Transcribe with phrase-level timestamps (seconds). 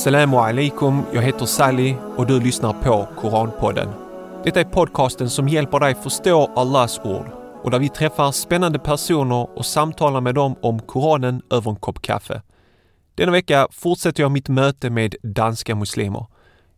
[0.00, 3.88] Assalamu alaikum, jag heter Sally och du lyssnar på Koranpodden.
[4.44, 7.30] Detta är podcasten som hjälper dig förstå Allahs ord
[7.62, 12.02] och där vi träffar spännande personer och samtalar med dem om Koranen över en kopp
[12.02, 12.42] kaffe.
[13.14, 16.26] Denna vecka fortsätter jag mitt möte med danska muslimer.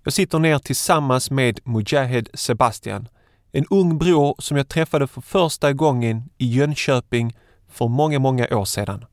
[0.04, 3.08] Jag sitter ner tillsammans med Mujahed Sebastian,
[3.52, 7.36] en ung bror som jag träffade för första gången i Jönköping
[7.68, 9.04] för många, många år sedan.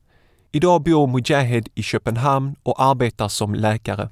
[0.52, 4.08] Idag bor Mujahid i Köpenhamn och arbetar som läkare.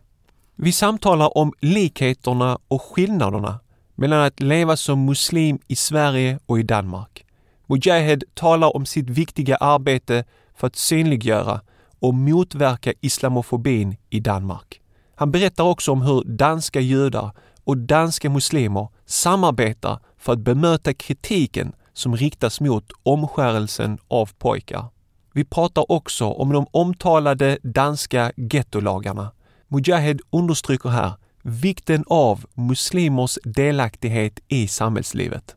[0.56, 3.61] Vi samtalar om likheterna och skillnaderna
[3.95, 7.24] mellan att leva som muslim i Sverige och i Danmark.
[7.66, 10.24] Mujahid talar om sitt viktiga arbete
[10.55, 11.61] för att synliggöra
[12.01, 14.80] och motverka islamofobin i Danmark.
[15.14, 17.30] Han berättar också om hur danska judar
[17.64, 24.84] och danska muslimer samarbetar för att bemöta kritiken som riktas mot omskärelsen av pojkar.
[25.39, 29.33] Vi pratar också om de omtalade danska gettolagarna.
[29.69, 35.56] Mujahed understryker här vikten av muslimers delaktighet i samhällslivet.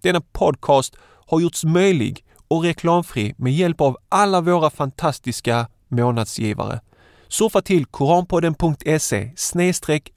[0.00, 6.80] Denna podcast har gjorts möjlig och reklamfri med hjälp av alla våra fantastiska månadsgivare.
[7.28, 9.30] Surfa till koranpodden.se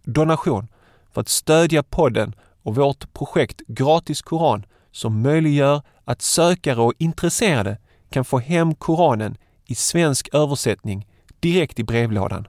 [0.03, 0.67] donation
[1.13, 7.77] för att stödja podden och vårt projekt Gratis Koran som möjliggör att sökare och intresserade
[8.09, 11.07] kan få hem Koranen i svensk översättning
[11.39, 12.47] direkt i brevlådan.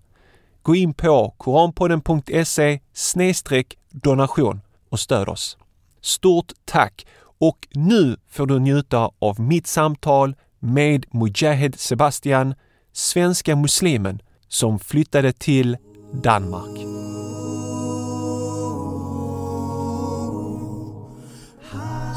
[0.63, 2.81] Gå in på koranpodden.se
[3.91, 5.59] donation och stöd oss.
[6.01, 7.07] Stort tack!
[7.41, 12.55] Och nu får du njuta av mitt samtal med Mujahed Sebastian,
[12.93, 15.77] svenska muslimen som flyttade till
[16.13, 16.79] Danmark.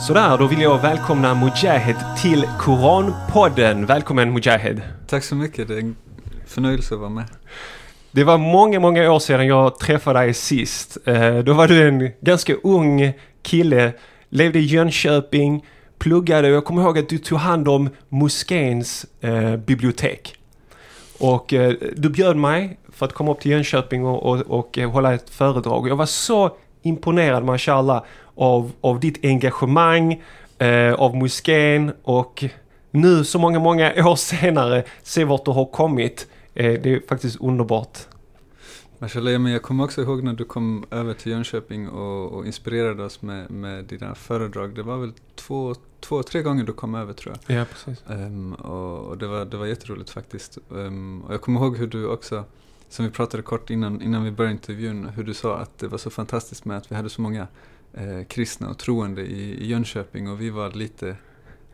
[0.07, 3.85] Sådär, då vill jag välkomna Mujahid till Koranpodden.
[3.85, 4.81] Välkommen Mujahid!
[5.07, 5.95] Tack så mycket, det är en
[6.47, 7.25] förnöjelse att vara med.
[8.11, 10.97] Det var många, många år sedan jag träffade dig sist.
[11.05, 13.93] Eh, då var du en ganska ung kille,
[14.29, 15.65] levde i Jönköping,
[15.97, 20.35] pluggade och jag kommer ihåg att du tog hand om moskéns eh, bibliotek.
[21.19, 25.13] Och eh, du bjöd mig för att komma upp till Jönköping och, och, och hålla
[25.13, 25.87] ett föredrag.
[25.89, 28.03] Jag var så imponerad, mashallah,
[28.35, 30.23] av, av ditt engagemang,
[30.57, 32.43] eh, av moskén och
[32.91, 36.27] nu så många, många år senare se vart du har kommit.
[36.53, 37.97] Eh, det är faktiskt underbart.
[39.01, 43.03] Mashallah, men jag kommer också ihåg när du kom över till Jönköping och, och inspirerade
[43.03, 44.75] oss med, med dina föredrag.
[44.75, 47.57] Det var väl två, två, tre gånger du kom över tror jag.
[47.57, 48.03] Ja, precis.
[48.07, 50.57] Um, och, och, det, var, det var jätteroligt faktiskt.
[50.69, 52.43] Um, och jag kommer ihåg hur du också,
[52.89, 55.97] som vi pratade kort innan, innan vi började intervjun, hur du sa att det var
[55.97, 57.47] så fantastiskt med att vi hade så många
[57.93, 61.15] eh, kristna och troende i, i Jönköping och vi var lite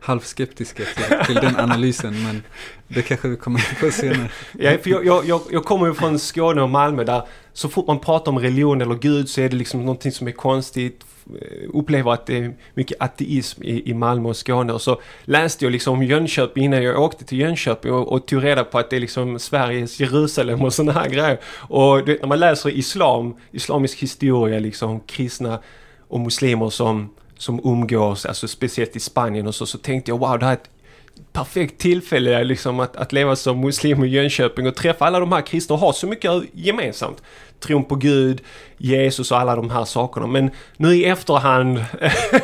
[0.00, 2.42] halvskeptiska till, till den analysen men
[2.88, 4.30] det kanske vi kommer att få senare.
[4.58, 7.98] Ja, för jag, jag, jag kommer ju från Skåne och Malmö där så fort man
[7.98, 11.04] pratar om religion eller Gud så är det liksom någonting som är konstigt.
[11.40, 15.64] Eh, upplever att det är mycket ateism i, i Malmö och Skåne och så läste
[15.64, 18.90] jag liksom om Jönköping innan jag åkte till Jönköping och, och tog reda på att
[18.90, 21.38] det är liksom Sveriges Jerusalem och sådana här grejer.
[21.68, 25.58] Och du vet, när man läser islam, islamisk historia liksom, kristna
[26.08, 30.38] och muslimer som, som umgås, alltså speciellt i Spanien och så, så tänkte jag wow,
[30.38, 30.70] det här är ett
[31.32, 35.40] perfekt tillfälle liksom att, att leva som muslim i Jönköping och träffa alla de här
[35.40, 37.22] kristna och ha så mycket gemensamt.
[37.60, 38.40] Tron på Gud,
[38.78, 40.26] Jesus och alla de här sakerna.
[40.26, 41.84] Men nu i efterhand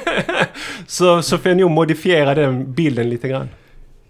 [0.87, 3.49] så, så får jag nog modifiera den bilden lite grann.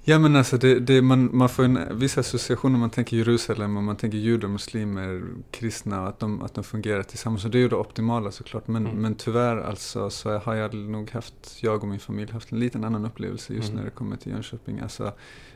[0.06, 3.76] Ja men alltså det, det, man, man får en viss association när man tänker Jerusalem
[3.76, 7.42] och man tänker judar, muslimer, kristna att de, att de fungerar tillsammans.
[7.42, 8.68] Så det är ju det optimala såklart.
[8.68, 9.02] Men, mm.
[9.02, 12.84] men tyvärr alltså så har jag nog haft, jag och min familj haft en liten
[12.84, 13.76] annan upplevelse just mm.
[13.76, 14.80] när det kommer till Jönköping.
[14.80, 15.12] Alltså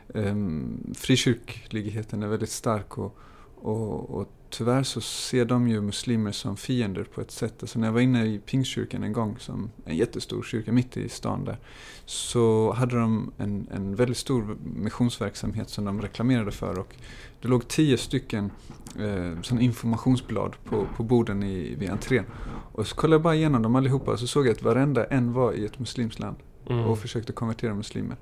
[0.07, 3.17] um, frikyrkligheten är väldigt stark och,
[3.55, 7.53] och, och tyvärr så ser de ju muslimer som fiender på ett sätt.
[7.61, 11.09] Alltså när jag var inne i Pingstkyrkan en gång, som en jättestor kyrka mitt i
[11.09, 11.57] stan där,
[12.05, 16.79] så hade de en, en väldigt stor missionsverksamhet som de reklamerade för.
[16.79, 16.95] Och
[17.41, 18.51] det låg tio stycken
[18.99, 22.25] eh, informationsblad på, på borden i, vid entrén.
[22.71, 25.33] Och så kollade jag bara igenom dem allihopa och så såg jag att varenda en
[25.33, 26.37] var i ett muslimskt land
[26.69, 26.85] mm.
[26.85, 28.17] och försökte konvertera muslimer.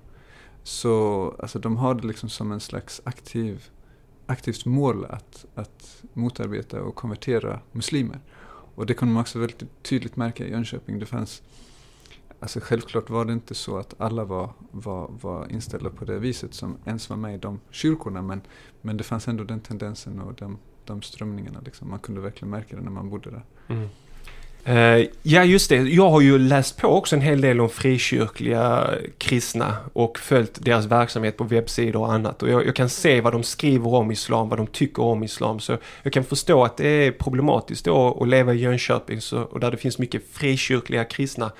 [0.64, 3.70] Så alltså, de har det liksom som en slags aktiv
[4.28, 8.20] aktivt mål att, att motarbeta och konvertera muslimer.
[8.76, 11.00] Och det kunde man också väldigt tydligt märka i Jönköping.
[11.00, 11.44] Det fanns,
[12.40, 16.54] alltså självklart var det inte så att alla var, var, var inställda på det viset
[16.54, 18.22] som ens var med i de kyrkorna.
[18.22, 18.42] Men,
[18.82, 21.60] men det fanns ändå den tendensen och de, de strömningarna.
[21.66, 21.90] Liksom.
[21.90, 23.46] Man kunde verkligen märka det när man bodde där.
[23.68, 23.88] Mm.
[24.68, 25.76] Eh, ja, just det.
[25.76, 30.86] Jag har ju läst på också en hel del om frikyrkliga kristna och följt deras
[30.86, 32.44] verksamhet på webbsidor och annat.
[32.44, 35.60] Och jag, jag, kan se vad de skriver om islam, vad de tycker om islam.
[35.60, 39.60] Så jag kan förstå att det är problematiskt då att leva i Jönköping så, och
[39.60, 41.52] där det finns mycket frikyrkliga kristna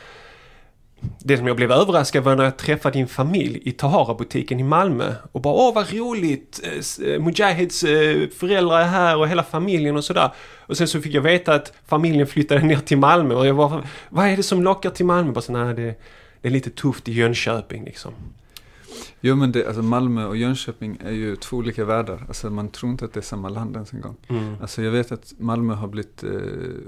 [1.00, 5.14] det som jag blev överraskad var när jag träffade din familj i Tahara-butiken i Malmö
[5.32, 6.62] och bara åh vad roligt!
[6.64, 10.32] Eh, eh, Mujahids eh, föräldrar är här och hela familjen och sådär.
[10.58, 13.84] Och sen så fick jag veta att familjen flyttade ner till Malmö och jag var
[14.10, 15.32] vad är det som lockar till Malmö?
[15.32, 15.96] Bara så, nej, det,
[16.42, 18.14] det är lite tufft i Jönköping liksom.
[19.22, 22.26] Jo men det, alltså Malmö och Jönköping är ju två olika världar.
[22.28, 24.16] Alltså man tror inte att det är samma land ens en gång.
[24.28, 24.56] Mm.
[24.62, 26.30] Alltså jag vet att Malmö har blivit eh,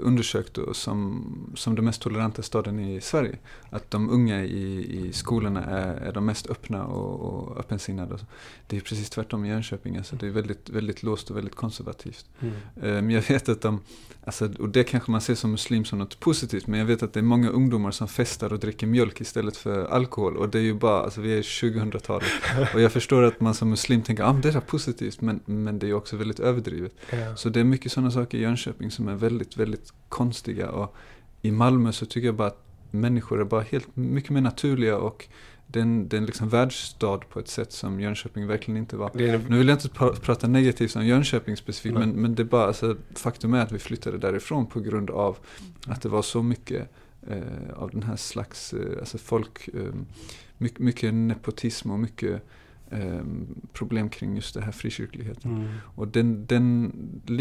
[0.00, 1.24] undersökt som,
[1.54, 3.38] som den mest toleranta staden i Sverige.
[3.70, 8.18] Att de unga i, i skolorna är, är de mest öppna och, och öppensinnade.
[8.66, 9.96] Det är precis tvärtom i Jönköping.
[9.96, 12.24] Alltså det är väldigt, väldigt låst och väldigt konservativt.
[12.40, 12.54] Mm.
[13.04, 13.80] Men jag vet att de,
[14.24, 16.66] alltså, och det kanske man ser som muslim som något positivt.
[16.66, 19.84] Men jag vet att det är många ungdomar som festar och dricker mjölk istället för
[19.84, 20.36] alkohol.
[20.36, 21.42] Och det är ju bara, alltså vi är
[22.02, 22.74] 2000-talet.
[22.74, 25.78] Och jag förstår att man som muslim tänker att ah, det är positivt, men, men
[25.78, 26.92] det är också väldigt överdrivet.
[27.10, 27.36] Ja.
[27.36, 30.70] Så det är mycket sådana saker i Jönköping som är väldigt, väldigt konstiga.
[30.70, 30.96] Och
[31.42, 35.28] i Malmö så tycker jag bara att människor är bara helt mycket mer naturliga och
[35.66, 38.96] det är en, det är en liksom världsstad på ett sätt som Jönköping verkligen inte
[38.96, 39.20] var.
[39.20, 39.40] En...
[39.48, 42.66] Nu vill jag inte pra prata negativt om Jönköping specifikt, men, men det är bara,
[42.66, 45.36] alltså, faktum är att vi flyttade därifrån på grund av
[45.86, 46.90] att det var så mycket
[47.26, 49.94] eh, av den här slags, eh, alltså folk, eh,
[50.58, 52.42] mycket, mycket nepotism och mycket
[53.72, 55.56] problem kring just det här frikyrkligheten.
[55.56, 55.68] Mm.
[55.94, 56.92] Och den, den,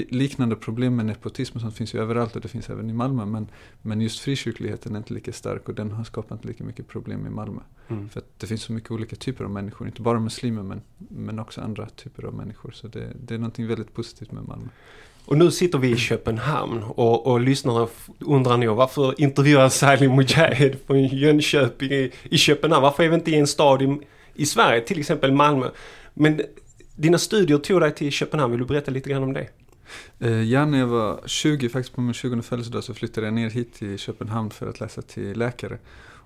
[0.10, 3.26] liknande problem med nepotism som finns ju överallt och det finns även i Malmö.
[3.26, 3.48] Men,
[3.82, 7.30] men just frikyrkligheten är inte lika stark och den har skapat lika mycket problem i
[7.30, 7.62] Malmö.
[7.88, 8.10] Mm.
[8.10, 11.40] För att det finns så mycket olika typer av människor, inte bara muslimer men, men
[11.40, 12.72] också andra typer av människor.
[12.72, 14.68] Så det, det är någonting väldigt positivt med Malmö.
[15.26, 17.88] Och nu sitter vi i Köpenhamn och, och lyssnarna
[18.20, 22.84] undrar nog varför intervjuar Salim Mujahid från Jönköping i, i Köpenhamn?
[22.84, 24.00] Varför är vi inte i en stad i,
[24.34, 25.70] i Sverige, till exempel Malmö?
[26.14, 26.42] Men
[26.96, 29.48] dina studier tog dig till Köpenhamn, vill du berätta lite grann om det?
[30.20, 33.50] Eh, ja, när jag var 20, faktiskt på min 20 födelsedag, så flyttade jag ner
[33.50, 35.78] hit till Köpenhamn för att läsa till läkare.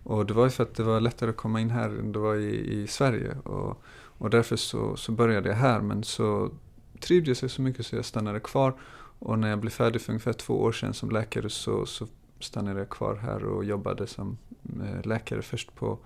[0.03, 2.19] Och det var ju för att det var lättare att komma in här än det
[2.19, 3.37] var i, i Sverige.
[3.43, 3.83] Och,
[4.17, 6.51] och därför så, så började jag här, men så
[6.99, 8.73] trivdes jag så mycket så jag stannade kvar.
[9.19, 12.07] Och när jag blev färdig för ungefär två år sedan som läkare så, så
[12.39, 14.37] stannade jag kvar här och jobbade som
[14.83, 15.97] eh, läkare först på,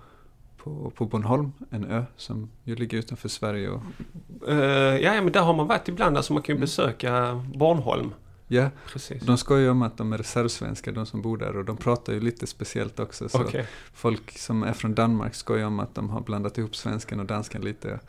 [0.56, 3.68] på, på Bornholm, en ö som ju ligger utanför Sverige.
[3.70, 3.82] Och...
[4.48, 4.56] Uh,
[5.02, 6.60] ja, men där har man varit ibland, alltså man kan ju mm.
[6.60, 8.12] besöka Bornholm.
[8.50, 9.22] Ja, Precis.
[9.22, 11.56] de skojar om att de är reservsvenskar, de som bor där.
[11.56, 13.28] Och de pratar ju lite speciellt också.
[13.28, 13.64] Så okay.
[13.92, 17.62] Folk som är från Danmark skojar om att de har blandat ihop svenskan och danskan
[17.62, 18.00] lite.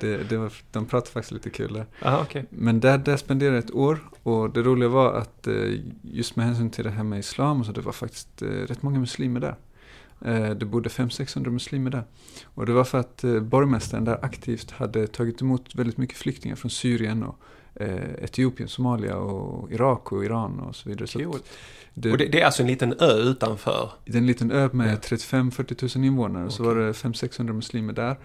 [0.00, 1.86] Det, det var, de pratar faktiskt lite kul där.
[2.02, 2.44] Aha, okay.
[2.50, 3.98] Men där, där spenderade jag ett år.
[4.22, 5.54] Och det roliga var att eh,
[6.02, 8.98] just med hänsyn till det här med islam, så det var faktiskt eh, rätt många
[8.98, 9.56] muslimer där.
[10.24, 12.04] Eh, det bodde 500-600 muslimer där.
[12.44, 16.70] Och det var för att borgmästaren där aktivt hade tagit emot väldigt mycket flyktingar från
[16.70, 17.38] Syrien och
[17.74, 21.06] eh, Etiopien, Somalia och Irak och Iran och så vidare.
[21.06, 21.26] Så det,
[22.12, 23.90] och det, det, är alltså en liten ö utanför?
[24.04, 26.44] Det är en liten ö med 35-40 000 invånare.
[26.44, 26.56] Okay.
[26.56, 28.16] Så var det 500-600 muslimer där.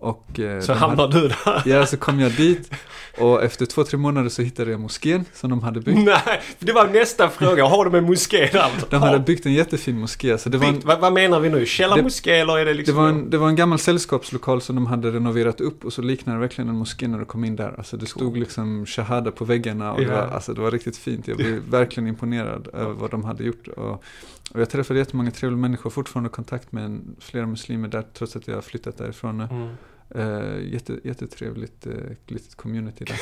[0.00, 1.62] Och, eh, så hamnade hade, du där?
[1.66, 2.70] Ja, så kom jag dit
[3.18, 5.98] och efter två, tre månader så hittade jag moskén som de hade byggt.
[5.98, 7.64] Nej, det var nästa fråga.
[7.64, 8.70] Har de en moské där?
[8.90, 10.38] De hade byggt en jättefin moské.
[10.38, 11.66] Så det var en, vad, menar vi nu?
[11.66, 12.94] Källarmoské eller är det liksom?
[12.94, 16.02] Det var, en, det var en gammal sällskapslokal som de hade renoverat upp och så
[16.02, 17.74] liknade det verkligen en moské när du kom in där.
[17.78, 20.06] Alltså det stod liksom shahada på väggarna och ja.
[20.06, 21.28] det, var, alltså, det var riktigt fint.
[21.28, 23.68] Jag blev verkligen imponerad över vad de hade gjort.
[23.68, 24.04] Och,
[24.50, 28.54] och jag träffade jättemånga trevliga människor, fortfarande kontakt med flera muslimer där trots att jag
[28.54, 29.44] har flyttat därifrån nu.
[29.50, 29.68] Mm.
[30.16, 31.92] Uh, jätte, jättetrevligt uh,
[32.26, 33.18] litet community där.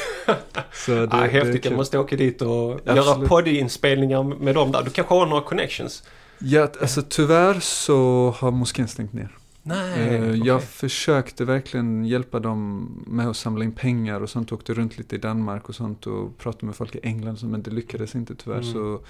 [0.73, 2.97] Så det, ah, häftigt, jag måste åka dit och Absolut.
[2.97, 4.83] göra poddinspelningar med dem där.
[4.83, 6.03] Du kanske har några connections?
[6.39, 9.37] Ja, alltså tyvärr så har moskén stängt ner.
[9.63, 10.41] Nej, uh, okay.
[10.45, 14.53] Jag försökte verkligen hjälpa dem med att samla in pengar och sånt.
[14.53, 17.71] Åkte runt lite i Danmark och sånt och pratade med folk i England men det
[17.71, 18.61] lyckades inte tyvärr.
[18.61, 18.73] Mm.
[18.73, 19.01] Så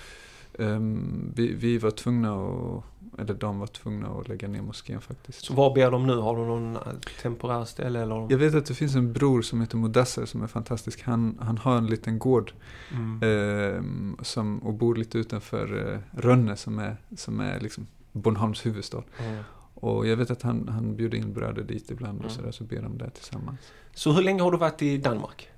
[0.58, 2.84] um, vi, vi var tvungna att
[3.18, 5.44] eller de var tvungna att lägga ner moskén faktiskt.
[5.44, 6.16] Så var ber de nu?
[6.16, 6.78] Har de någon
[7.22, 8.26] temporär ställe eller?
[8.30, 11.02] Jag vet att det finns en bror som heter Modasser som är fantastisk.
[11.02, 12.52] Han, han har en liten gård
[12.92, 13.22] mm.
[13.22, 19.02] eh, som, och bor lite utanför eh, Rönne som är, som är liksom Bornholms huvudstad.
[19.18, 19.42] Mm.
[19.75, 22.36] Och jag vet att han, han bjuder in bröder dit ibland och mm.
[22.36, 23.60] sådär, så ber de där tillsammans.
[23.94, 25.48] Så hur länge har du varit i Danmark?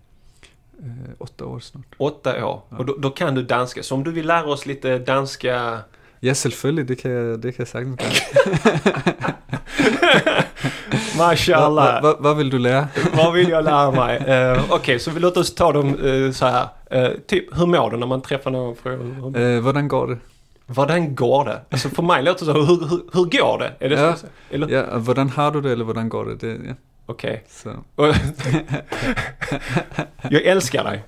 [0.79, 1.95] Eh, åtta år snart.
[1.99, 2.63] Åtta år.
[2.71, 2.77] Ja.
[2.79, 3.83] Och då, då, kan du danska.
[3.83, 5.79] Så om du vill lära oss lite danska
[6.21, 6.89] Ja, selvfølgelig.
[6.89, 8.11] Det kan jeg, det kan sagtens gøre.
[11.19, 12.03] Mashallah.
[12.03, 12.89] Vad va, va vill du lära?
[13.17, 14.19] vad vill jag lära mig?
[14.19, 14.25] Uh,
[14.65, 16.69] Okej, okay, så vi låter oss ta dem uh, så här.
[16.95, 19.37] Uh, typ, hur mår du när man träffar någon?
[19.37, 20.19] Uh, hvordan går det?
[20.67, 21.61] Hvordan går det?
[21.71, 23.73] Alltså för mig låter det så, hur, hur, hur går det?
[23.81, 24.17] Är det Ja.
[24.17, 24.27] så?
[24.51, 24.69] Eller?
[24.69, 26.35] Ja, hvordan har du det eller hvordan går det?
[26.35, 26.75] det ja.
[27.09, 27.45] Okej.
[27.95, 28.15] Och-
[30.31, 31.05] Jag älskar dig.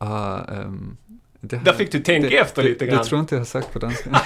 [0.00, 0.96] Ehm,
[1.40, 3.04] det har- Där fick du tänka det, efter det, lite Det grann.
[3.04, 4.10] tror jag inte jag har sagt på danska.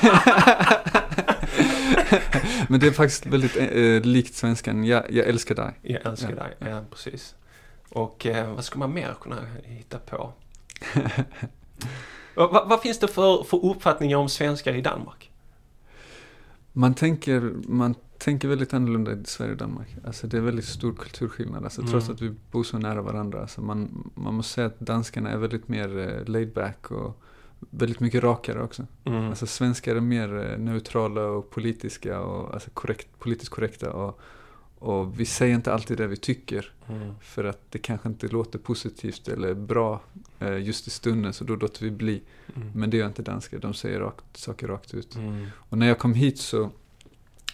[2.69, 4.85] Men det är faktiskt väldigt eh, likt svenskan.
[4.85, 5.71] Jag, jag älskar dig.
[5.83, 6.35] Jag älskar Ja,
[6.67, 7.35] dig, ja precis.
[7.89, 10.33] Och eh, vad ska man mer kunna hitta på?
[12.35, 15.31] Vad, vad finns det för, för uppfattningar om svenskar i Danmark?
[16.73, 19.89] Man tänker, man tänker väldigt annorlunda i Sverige och Danmark.
[20.05, 21.65] Alltså det är väldigt stor kulturskillnad.
[21.65, 22.15] Alltså trots Mm.
[22.15, 23.41] att vi bor så nära varandra.
[23.41, 27.23] Alltså man, man måste säga att danskarna är väldigt mer eh, laid back och
[27.71, 28.87] väldigt mycket rakare också.
[29.05, 29.29] Mm.
[29.29, 33.93] Alltså svenskar är mer eh, neutrala och politiska och alltså korrekt, politiskt korrekta.
[33.93, 34.21] Och,
[34.79, 36.73] och vi säger inte alltid det vi tycker.
[36.89, 37.15] Mm.
[37.21, 40.01] För att det kanske inte låter positivt eller bra
[40.39, 42.23] eh, just i stunden så då låter vi bli.
[42.57, 42.69] Mm.
[42.75, 45.17] Men det gör inte danskar, de säger rakt, saker rakt ut.
[45.17, 45.47] Mm.
[45.55, 46.71] Och när jag kom hit så,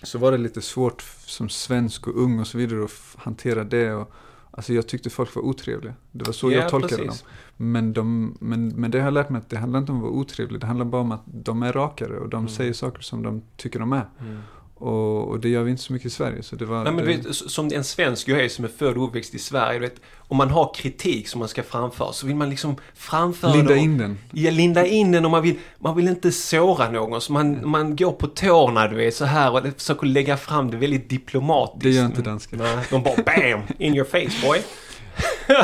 [0.03, 3.95] så var det lite svårt som svensk och ung och så vidare att hantera det.
[3.95, 4.11] Och,
[4.51, 5.95] alltså jag tyckte folk var otrevliga.
[6.13, 7.23] Det var så Ja, jag tolkade precis.
[7.23, 7.31] dem.
[7.57, 10.03] Men, de, men, men det har jag lärt mig att det handlar inte om att
[10.05, 10.61] vara otrevlig.
[10.61, 12.49] Det handlar bara om att de är rakare och de Mm.
[12.49, 14.09] säger saker som de tycker de är.
[14.21, 14.39] Mm.
[14.79, 16.43] Och, och det gör vi inte så mycket i Sverige.
[16.43, 18.97] Så det var, Nej, men det, vet, som en svensk jag är som är född
[18.97, 22.37] och uppväxt i Sverige, vet, om man har kritik som man ska framföra så vill
[22.37, 24.19] man liksom framföra linda och- in den.
[24.33, 27.21] Ja, linda in den och man vill, man vill inte såra någon.
[27.21, 30.77] Så man, man går på tårna, du vet, så här och försöker lägga fram det
[30.77, 31.83] väldigt diplomatiskt.
[31.83, 32.59] Det gör inte dansken.
[32.59, 33.61] Nej, de bara BAM!
[33.79, 34.59] In your face boy!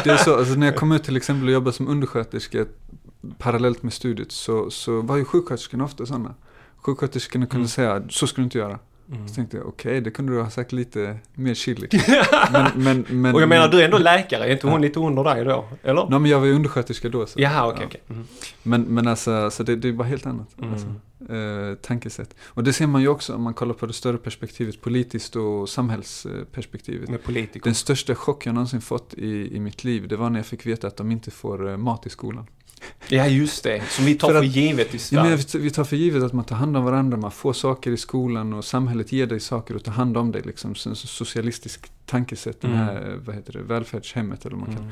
[0.04, 2.64] Det är så, alltså när jag kom ut till exempel och jobbade som undersköterska
[3.38, 6.34] parallellt med studiet så, så var ju sjuksköterskorna ofta sådana.
[6.76, 7.68] Sjuksköterskorna kunde Mm.
[7.68, 8.78] säga, så ska du inte göra.
[9.12, 9.28] Mm.
[9.28, 11.88] Så tänkte jag, okej, det kunde du ha sagt lite mer chili.
[12.52, 15.24] men, men, men, och jag menar, du är ändå läkare, är inte hon lite under
[15.24, 15.68] dig då?
[15.82, 16.06] Eller?
[16.10, 17.26] Nej, men jag var ju undersköterska då.
[17.26, 17.40] Så.
[17.40, 17.86] Jaha, okej, Ja.
[17.86, 18.00] okej.
[18.10, 18.24] Mm.
[18.62, 20.48] Men, men alltså, så det, det är bara helt annat.
[20.58, 20.72] Mm.
[20.72, 20.86] Alltså,
[21.34, 22.34] eh, tankesätt.
[22.44, 25.68] Och det ser man ju också om man kollar på det större perspektivet, politiskt och
[25.68, 27.08] samhällsperspektivet.
[27.08, 27.64] Med politiker.
[27.64, 30.66] Den största chock jag någonsin fått i, i mitt liv, det var när jag fick
[30.66, 32.46] veta att de inte får eh, mat i skolan.
[33.08, 33.82] Ja, just det.
[33.88, 35.36] Som vi tar För för, att- givet i Ja, Sverige.
[35.52, 37.96] vi, vi tar för givet att man tar hand om varandra, man får saker i
[37.96, 40.42] skolan och samhället ger dig saker och tar hand om dig.
[40.42, 42.84] Liksom, så, så socialistisk tankesätt, den Mm.
[42.84, 44.90] här, vad heter det, välfärdshemmet eller man kan Mm.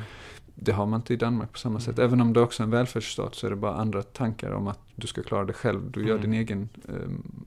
[0.55, 1.99] Det har man inte i Danmark på samma sätt.
[1.99, 4.79] Även om det också är en välfärdsstat så är det bara andra tankar om att
[4.95, 5.91] du ska klara dig själv.
[5.91, 6.21] Du gör Mm.
[6.21, 6.93] din egen eh,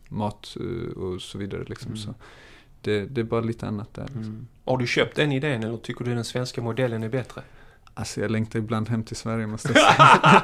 [0.09, 0.57] mat
[0.97, 1.65] och så vidare.
[1.67, 1.87] Liksom.
[1.89, 1.97] Mm.
[1.99, 2.15] Så
[2.81, 4.03] det, det är bara lite annat där.
[4.03, 4.23] Liksom.
[4.23, 4.47] Mm.
[4.65, 7.43] Har du köpt den idén eller tycker du den svenska modellen är bättre?
[7.99, 10.43] Alltså jag längtar ibland hem till Sverige måste jag säga.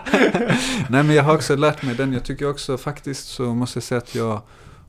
[0.88, 2.12] Nej men jag har också lärt mig den.
[2.12, 4.40] Jag tycker också faktiskt så måste jag säga att jag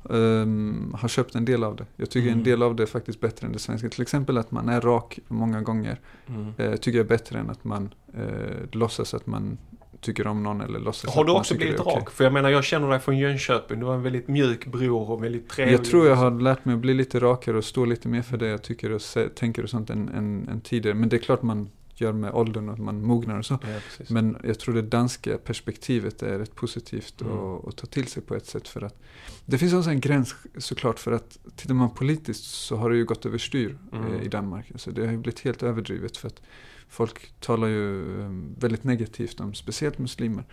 [0.10, 1.86] ehm, har köpt en del av det.
[1.96, 2.40] Jag tycker Mm.
[2.40, 3.90] en del av det är faktiskt bättre än det svenska.
[3.90, 6.00] Till exempel att man är rak många gånger.
[6.28, 6.54] Mm.
[6.58, 8.24] Eh, tycker jag är bättre än att man eh,
[8.72, 9.58] låtsas att man
[10.02, 12.10] tycker om någon eller låtsas Har du också blivit rak?
[12.10, 13.80] För jag menar, jag känner dig från Jönköping.
[13.80, 15.74] Du var en väldigt mjuk bror och väldigt trevlig.
[15.74, 18.38] Jag tror jag har lärt mig att bli lite rakare och stå lite mer för
[18.38, 19.02] det jag tycker och
[19.36, 20.96] tänker och sånt än, än, än tidigare.
[20.96, 23.60] Men det är klart man gör med åldern och man mognar och så.
[23.62, 23.80] Ja.
[24.10, 27.34] Men jag tror det danska perspektivet är rätt positivt Mm.
[27.38, 28.68] att, att ta till sig på ett sätt.
[28.68, 29.00] För att
[29.46, 33.06] det finns också en gräns såklart för att tittar man politiskt så har det ju
[33.06, 34.14] gått överstyr Mm.
[34.14, 34.72] eh, i Danmark.
[34.72, 36.42] Alltså det har ju blivit helt överdrivet för att
[36.90, 40.44] folk talar ju eh, väldigt negativt om speciellt muslimer.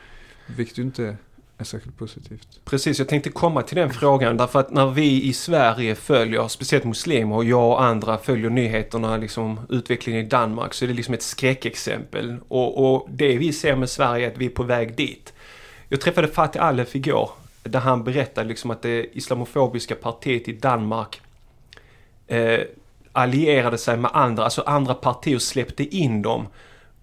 [0.56, 1.16] Vilket ju inte
[1.61, 2.49] är särskilt positivt.
[2.64, 6.85] Precis, jag tänkte komma till den frågan därför att när vi i Sverige följer, speciellt
[6.85, 11.14] muslimer och jag och andra följer nyheterna, liksom utvecklingen i Danmark, så är det liksom
[11.14, 12.37] ett skräckexempel.
[12.49, 15.33] Och, och det vi ser med Sverige är att vi är på väg dit.
[15.88, 17.31] Jag träffade Fatih Alef igår,
[17.62, 21.21] där han berättade liksom att det islamofobiska partiet i Danmark
[22.26, 22.61] eh,
[23.12, 26.47] allierade sig med andra, alltså andra partier släppte in dem.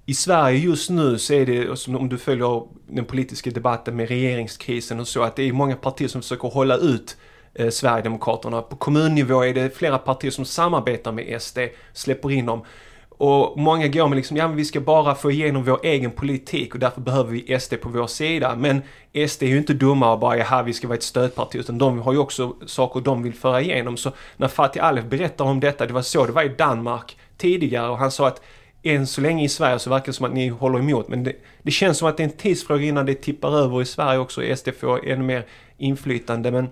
[0.09, 4.99] I Sverige just nu så är det, om du följer den politiska debatten med regeringskrisen
[4.99, 7.17] och så, att det är många partier som försöker hålla ut
[7.53, 8.61] eh, Sverigedemokraterna.
[8.61, 11.57] På kommunnivå är det flera partier som samarbetar med SD,
[11.93, 12.65] släpper in dem.
[13.09, 16.73] Och många går med liksom, ja men vi ska bara få igenom vår egen politik
[16.73, 18.55] och därför behöver vi SD på vår sida.
[18.55, 18.81] Men
[19.27, 21.99] SD är ju inte dumma och bara, jaha vi ska vara ett stödparti, utan de
[21.99, 23.97] har ju också saker de vill föra igenom.
[23.97, 27.89] Så när Fatih Alef berättar om detta, det var så det var i Danmark tidigare
[27.89, 28.41] och han sa att
[28.89, 31.07] än så länge i Sverige så verkar det som att ni håller emot.
[31.07, 33.85] Men det, det känns som att det är en tidsfråga innan det tippar över i
[33.85, 34.55] Sverige också.
[34.55, 35.45] SD får ännu mer
[35.77, 36.51] inflytande.
[36.51, 36.67] Men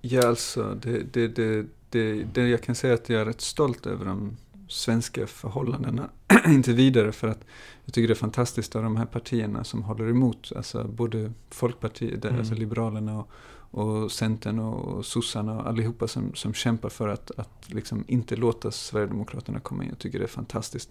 [0.00, 3.40] Ja, alltså det, det, det, det, det jag kan säga är att jag är rätt
[3.40, 4.36] stolt över de
[4.68, 6.08] svenska förhållandena
[6.46, 7.44] inte vidare för att
[7.84, 12.24] jag tycker det är fantastiskt av de här partierna som håller emot, alltså både Folkpartiet,
[12.24, 12.38] Mm.
[12.38, 13.30] alltså Liberalerna och,
[13.70, 18.70] och Centern och sossarna och allihopa som, som kämpar för att, att liksom inte låta
[18.70, 19.88] Sverigedemokraterna komma in.
[19.88, 20.90] Jag tycker det är fantastiskt.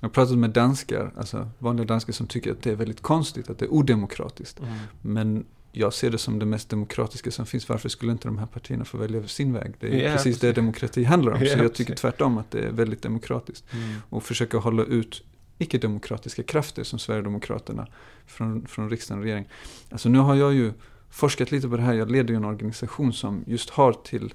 [0.00, 3.50] Jag har pratat med danskar, alltså vanliga danskar som tycker att det är väldigt konstigt,
[3.50, 4.60] att det är odemokratiskt.
[5.02, 7.68] Men jag ser det som det mest demokratiska som finns.
[7.68, 9.74] Varför skulle inte de här partierna få välja sin väg?
[9.80, 11.38] Det är Ja, precis det demokrati handlar om.
[11.42, 13.72] Ja, så jag tycker tvärtom att det är väldigt demokratiskt.
[13.72, 13.94] Mm.
[14.08, 15.24] Och försöka hålla ut
[15.58, 17.86] icke-demokratiska krafter som Sverigedemokraterna
[18.26, 19.50] från, från riksdagen och regeringen.
[19.90, 20.72] Alltså nu har jag ju
[21.10, 21.94] forskat lite på det här.
[21.94, 24.34] Jag leder ju en organisation som just har till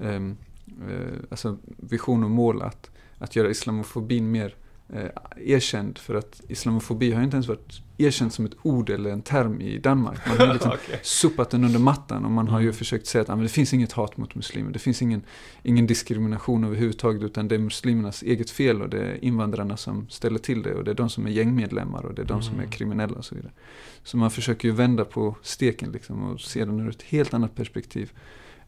[0.00, 0.36] ehm,
[0.88, 4.54] eh, alltså vision och mål att, att göra islamofobin mer
[4.92, 5.98] eh, erkänd.
[5.98, 9.78] För att islamofobi har inte ens varit erkänd som ett ord eller en term i
[9.78, 10.18] Danmark.
[10.28, 11.00] Man har liksom Okej.
[11.02, 12.74] sopat den under mattan och man har ju Mm.
[12.74, 14.70] försökt säga att ah, men det finns inget hat mot muslimer.
[14.70, 15.22] Det finns ingen,
[15.62, 20.38] ingen diskrimination överhuvudtaget utan det är muslimernas eget fel och det är invandrarna som ställer
[20.38, 22.58] till det och det är de som är gängmedlemmar och det är de som är
[22.58, 22.70] Mm.
[22.70, 23.52] kriminella och så vidare.
[24.02, 27.54] Så man försöker ju vända på steken liksom och se den ur ett helt annat
[27.54, 28.12] perspektiv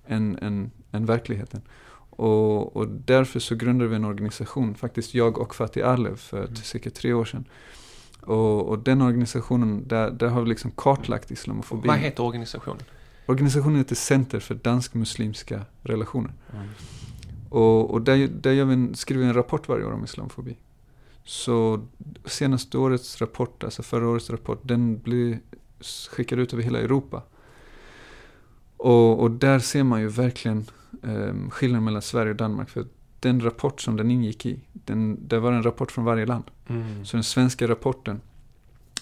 [0.06, 1.60] än, än, än verkligheten.
[2.16, 6.56] Och, och därför så grundade vi en organisation, faktiskt jag och Fatih Alev för Mm.
[6.56, 7.44] cirka tre år sedan.
[8.20, 11.88] Och, och den organisationen, där, där har vi liksom kartlagt islamofobin.
[11.88, 12.82] Vad heter organisationen?
[13.26, 16.32] Organisationen heter Center för dansk-muslimska relationer.
[17.48, 20.56] Och, och där, där gör vi en, skriver vi en rapport varje år om islamofobi.
[21.24, 21.86] Så
[22.24, 25.38] senaste årets rapport, alltså förra årets rapport, den blir
[26.10, 27.22] skickad ut över hela Europa.
[28.76, 30.64] Och, och där ser man ju verkligen
[31.02, 32.70] um, skillnaden mellan Sverige och Danmark.
[32.70, 32.86] För
[33.20, 36.44] den rapport som den ingick i, den, där var det en rapport från varje land.
[36.66, 37.04] Mm.
[37.04, 38.20] Så den svenska rapporten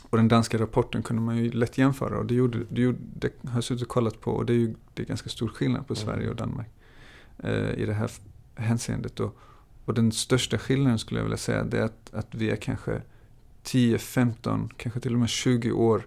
[0.03, 2.19] och den danska rapporten kunde man ju lätt jämföra.
[2.19, 4.59] Och det, gjorde, det, gjorde, det har jag suttit och kollat på och det är
[4.59, 6.05] ju det är ganska stor skillnad på Mm.
[6.07, 6.69] Sverige och Danmark
[7.39, 8.11] eh, i det här
[8.55, 9.21] hänseendet.
[9.21, 9.37] Och,
[9.85, 13.03] och den största skillnaden skulle jag vilja säga det är att, att vi är kanske
[13.63, 16.07] 10, 15, kanske till och med 20 år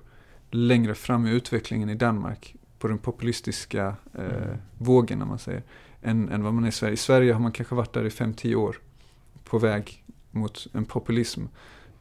[0.51, 4.57] längre fram i utvecklingen i Danmark på den populistiska eh, Mm.
[4.77, 5.63] vågen, om man säger,
[6.01, 6.93] än, än vad man är i Sverige.
[6.93, 8.77] I Sverige har man kanske varit där i 5-10 år
[9.43, 11.41] på väg mot en populism.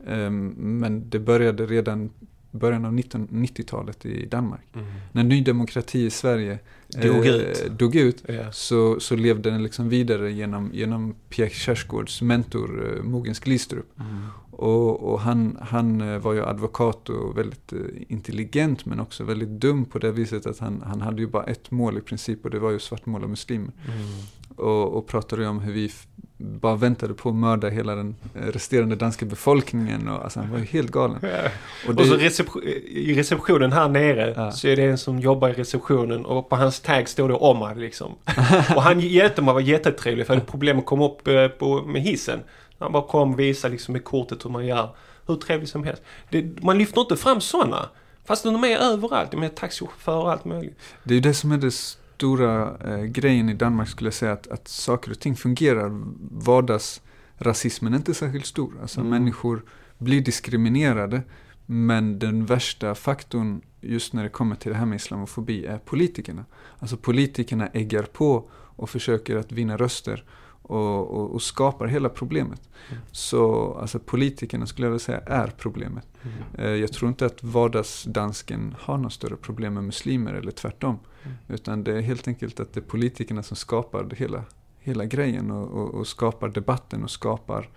[0.07, 2.11] Ehm, men det började redan
[2.51, 4.65] början av 1990-talet i Danmark.
[4.75, 4.87] Mm.
[5.13, 6.59] När Ny Demokrati i Sverige
[7.03, 7.79] Dog eh, ut.
[7.79, 8.53] dog ut Ja.
[8.53, 13.87] så, så levde den liksom vidare genom, genom Pierre Kjaersgaards mentor eh, Mogens Glistrup.
[14.01, 14.23] Mm.
[14.51, 17.79] Och, och han, han eh, var ju advokat och väldigt eh,
[18.09, 21.71] intelligent men också väldigt dum på det viset att han, han hade ju bara ett
[21.71, 23.73] mål i princip och det var ju svartmåla muslimer.
[23.87, 24.07] Mm.
[24.57, 25.93] Och, och pratade om hur vi
[26.39, 30.59] bara väntade på att mörda hela den eh, resterande danska befolkningen och alltså han var
[30.59, 31.19] ju helt galen.
[31.23, 31.29] Ja.
[31.89, 34.53] Och Och så det, recep- i receptionen här nere Ja.
[34.53, 37.75] så är det en som jobbar i receptionen och på hans tag står det Omar
[37.75, 38.15] liksom.
[38.77, 42.03] och han hjälpte mig, var jättetrevlig för hade problem att komma upp eh, på, med
[42.03, 42.41] hissen.
[42.79, 44.89] Han bara kom och visade liksom med kortet hur man gör.
[45.27, 46.03] Hur trevligt som helst.
[46.31, 47.89] Det, man lyfter inte fram sådana.
[48.25, 49.31] Fast de är överallt.
[49.31, 50.79] De är taxichaufförer och allt möjligt.
[51.05, 51.71] det är ju det som är det
[52.17, 55.91] stora eh, grejen i Danmark skulle jag säga att, att saker och ting fungerar.
[56.31, 58.73] Vardagsrasismen är inte särskilt stor.
[58.83, 59.11] Alltså Mm.
[59.11, 59.65] människor
[59.99, 61.23] blir diskriminerade
[61.67, 66.45] men den värsta faktorn just när det kommer till det här med islamofobi är politikerna.
[66.79, 70.25] Alltså politikerna äggar på och försöker att vinna röster
[70.63, 72.61] och, och, och skapar hela problemet.
[72.91, 73.03] Mm.
[73.13, 76.07] Så alltså politikerna skulle jag vilja säga är problemet.
[76.59, 80.99] Eh, Jag tror inte att vardagsdansken har något större problem med muslimer eller tvärtom.
[81.27, 81.39] Mm.
[81.49, 84.45] Utan det är helt enkelt att det är politikerna som skapar hela,
[84.79, 87.69] hela grejen och, och, och skapar debatten och skapar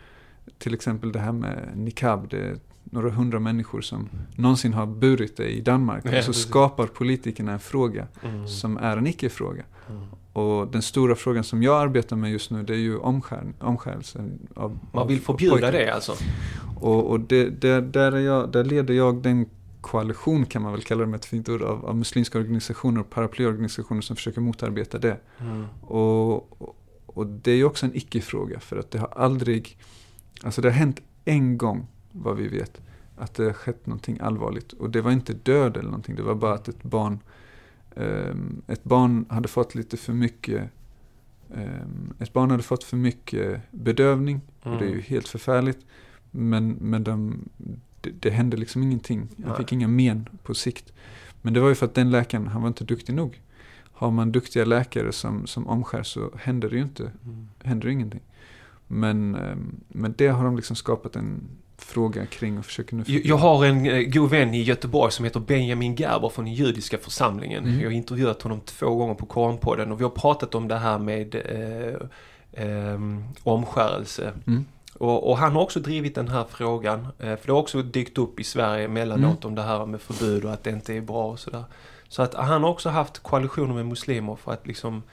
[0.57, 2.29] till exempel det här med niqab.
[2.29, 6.05] Det är några hundra människor som någonsin har burit det i Danmark.
[6.05, 8.47] Ja, och så skapar politikerna en fråga Mm.
[8.47, 9.63] som är en icke-fråga.
[9.89, 10.01] Mm.
[10.33, 14.25] Och den stora frågan som jag arbetar med just nu det är ju omskär, omskärelse
[14.55, 16.13] av Man vill av förbjuda det alltså.
[16.79, 19.45] Och, och det, det, där, är jag, där leder jag den
[19.81, 23.09] koalition kan man väl kalla det med ett fint ord av, av muslimska organisationer och
[23.09, 25.17] paraplyorganisationer som försöker motarbeta det.
[25.39, 25.65] Mm.
[25.81, 29.77] Och, och, och det är ju också en icke-fråga för att det har aldrig,
[30.43, 32.81] alltså det har hänt en gång vad vi vet
[33.17, 36.35] att det har skett någonting allvarligt och det var inte död eller någonting, det var
[36.35, 37.19] bara att ett barn
[37.95, 40.69] ehm, ett barn hade fått lite för mycket
[41.55, 45.03] ehm, ett barn hade fått för mycket bedövning och det är ju Mm.
[45.07, 45.85] helt förfärligt.
[46.31, 47.49] Men, men de,
[48.01, 49.27] det, det hände liksom ingenting.
[49.35, 49.57] Nej.
[49.57, 50.93] fick inga men på sikt.
[51.41, 53.41] Men det var ju för att den läkaren, han var inte duktig nog.
[53.93, 57.49] Har man duktiga läkare som, som omskär så händer det ju inte, Mm.
[57.63, 58.21] händer ingenting.
[58.87, 63.03] Men, ehm, men det har de liksom skapat en fråga kring och försöker nu...
[63.07, 66.53] Jag jag har en eh, god vän i Göteborg som heter Benjamin Gerber från den
[66.53, 67.63] judiska församlingen.
[67.65, 67.79] Mm.
[67.79, 70.99] Jag har intervjuat honom två gånger på Koranpodden och vi har pratat om det här
[70.99, 72.99] med eh, eh,
[73.43, 74.33] omskärelse.
[74.47, 74.65] Mm.
[74.99, 77.07] Och, och han har också drivit den här frågan.
[77.19, 80.45] Eh, för det har också dykt upp i Sverige emellanåt om det här med förbud
[80.45, 81.63] och att det inte är bra och sådär.
[82.07, 85.03] Så att han har också haft koalitioner med muslimer för att liksom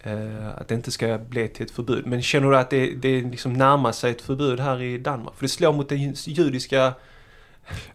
[0.00, 2.06] eh, att det inte ska bli till ett förbud.
[2.06, 5.36] Men känner du att det, det liksom närmar sig ett förbud här i Danmark?
[5.36, 6.94] För det slår mot den judiska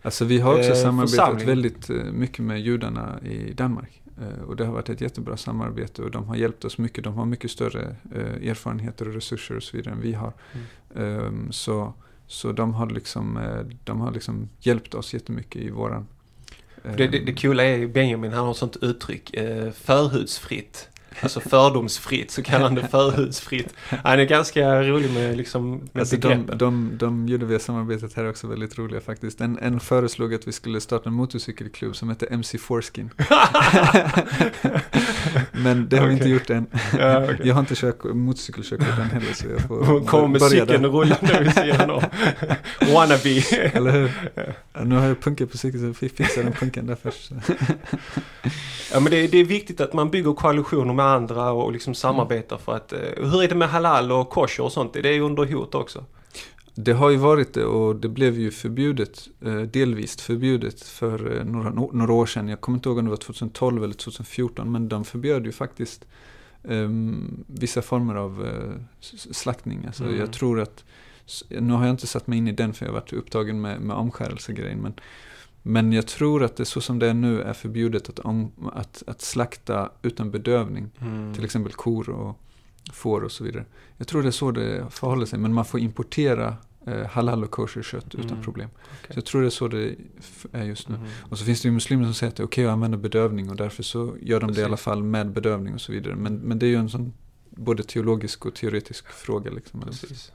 [0.02, 4.02] Alltså vi har också eh, samarbetat väldigt eh, mycket med judarna i Danmark.
[4.22, 7.04] Eh, Och det har varit ett jättebra samarbete och de har hjälpt oss mycket.
[7.04, 10.34] De har mycket större eh, erfarenheter och resurser och så vidare än vi har.
[10.54, 11.26] Mm.
[11.26, 11.94] Ehm, Så,
[12.28, 16.08] så de har liksom, eh, de har liksom hjälpt oss jättemycket i våran...
[16.98, 19.36] Det, det, det coola är Benjamin, han har sånt uttryck,
[19.74, 20.90] förhudsfritt.
[21.22, 23.74] Alltså fördomsfritt, så kallar han det förhudsfritt.
[23.89, 28.24] Han är ganska rolig med, liksom, med Alltså de, de, de gjorde vi samarbetet här
[28.24, 29.41] är också väldigt roliga faktiskt.
[29.41, 33.10] En, en föreslog att vi skulle starta en motorcykelklubb som hette MC Foreskin.
[35.52, 36.67] Men det har vi inte gjort än.
[37.00, 37.39] Ja, okej.
[37.43, 41.54] Jag har inte kört motorcykelkörkort än heller så jag får Kommer med cykeln rullande vid
[41.54, 42.04] sidan av.
[42.93, 43.43] Wannabe.
[43.74, 44.12] Eller hur?
[44.86, 47.32] Nu har jag punkat på cykeln så fixar den punken där först.
[48.93, 52.58] Ja men det, det är viktigt att man bygger koalitioner med andra och liksom samarbetar
[52.58, 52.93] för att...
[52.93, 54.93] Eh, hur är det med halal och kosher och sånt?
[54.93, 56.06] Det är under hot också.
[56.76, 61.43] Det har ju varit det och det blev ju förbjudet, eh, delvis förbjudet för eh,
[61.46, 62.48] några, några år sedan.
[62.48, 66.06] Jag kommer inte ihåg om det var 2012 eller 2014 men de förbjöd ju faktiskt
[66.70, 68.48] ehm, vissa former av
[69.02, 69.84] s- slaktning.
[69.88, 70.20] Alltså Mm.
[70.20, 70.84] jag tror att,
[71.50, 73.82] nu har jag inte satt mig in i den för jag har varit upptagen med,
[73.82, 74.93] med omskärelsegrejen men
[75.68, 79.04] men jag tror att det så som det är nu är förbjudet att, om, att,
[79.08, 80.90] att slakta utan bedövning.
[81.02, 81.34] Mm.
[81.34, 82.40] Till exempel kor och
[82.94, 83.66] får och så vidare.
[83.98, 85.40] Jag tror det är så det förhåller sig.
[85.40, 86.56] Men man får importera
[86.88, 88.70] eh, halal och kosher kött utan Mm, problem.
[88.76, 89.14] okej.
[89.14, 89.96] Så jag tror det är så det
[90.52, 90.96] är just nu.
[90.96, 91.08] Mm.
[91.22, 93.50] Och så finns det ju muslimer som säger att det är okej att använda bedövning
[93.50, 96.16] och därför så gör de det i alla fall med bedövning och så vidare.
[96.16, 97.14] Men, men det är ju en sån
[97.50, 99.52] både teologisk och teoretisk fråga.
[99.52, 99.82] Liksom.
[99.82, 100.32] Precis.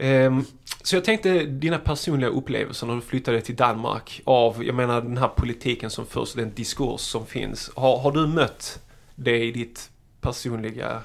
[0.00, 0.44] Ehm,
[0.82, 5.18] så jag tänkte dina personliga upplevelser när du flyttade till Danmark av, jag menar den
[5.18, 7.70] här politiken som förs, den diskurs som finns.
[7.74, 8.82] Har, har du mött
[9.14, 11.02] det i ditt personliga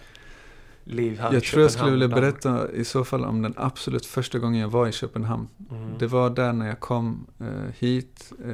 [0.84, 3.54] liv här i Jag tror jag skulle Köpenhamn, vilja berätta i så fall om den
[3.58, 5.48] absolut första gången jag var i Köpenhamn.
[5.72, 5.98] Mm.
[6.00, 8.32] Det var där när jag kom eh, hit.
[8.46, 8.54] Eh,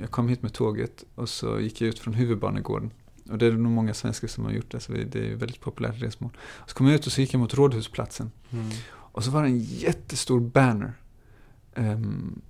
[0.00, 2.90] jag kom hit med tåget och så gick jag ut från huvudbanegården.
[3.30, 5.60] Och det är nog många svenskar som har gjort det, så det är ju väldigt
[5.60, 6.30] populärt resmål.
[6.66, 8.30] Så kom jag ut och så gick jag mot Rådhusplatsen.
[8.50, 8.70] Mm.
[9.12, 10.92] Och så var det en jättestor banner.
[11.74, 12.40] ehm,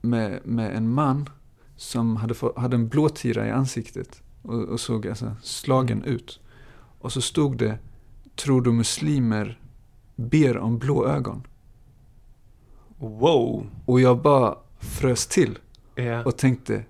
[0.00, 1.28] med, med en man
[1.76, 4.22] som hade, få, hade en blåtira i ansiktet.
[4.42, 6.14] Och, och såg alltså slagen Mm.
[6.14, 6.40] ut.
[6.98, 7.78] Och så stod det
[8.36, 9.60] Tror du muslimer
[10.16, 11.46] ber om blå ögon?
[12.98, 13.66] Wow!
[13.84, 15.58] Och jag bara frös till
[15.94, 16.24] Ja.
[16.24, 16.84] och tänkte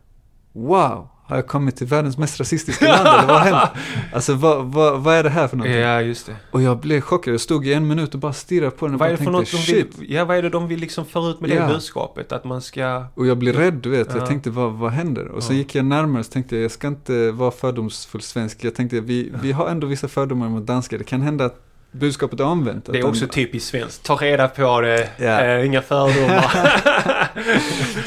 [0.52, 3.70] Wow, har jag kommit till världens mest rasistiska land eller vad har hänt?
[4.12, 5.80] Alltså vad, vad, vad är det här för någonting?
[5.80, 6.36] ja, just det.
[6.50, 9.00] Och jag blev chockad, jag stod i en minut och bara stirrade på den och
[9.00, 10.10] Vad är bara det för tänkte något de vill, shit.
[10.10, 11.68] ja, vad är det de vill liksom föra ut med det Ja.
[11.68, 12.32] budskapet?
[12.32, 13.04] Att man ska...
[13.14, 14.08] Och jag blev rädd, du vet.
[14.10, 14.18] Ja.
[14.18, 15.28] Jag tänkte, vad, vad händer?
[15.28, 15.56] Och så Ja.
[15.56, 18.64] gick jag närmare och så tänkte jag, jag ska inte vara fördomsfull svensk.
[18.64, 20.98] Jag tänkte, vi, vi har ändå vissa fördomar mot danskar.
[20.98, 21.58] Det kan hända att
[21.92, 22.84] budskapet är omvänt.
[22.86, 24.02] Det är att också typiskt svenskt.
[24.04, 25.40] Ta reda på det, Ja.
[25.40, 26.44] eh, inga fördomar.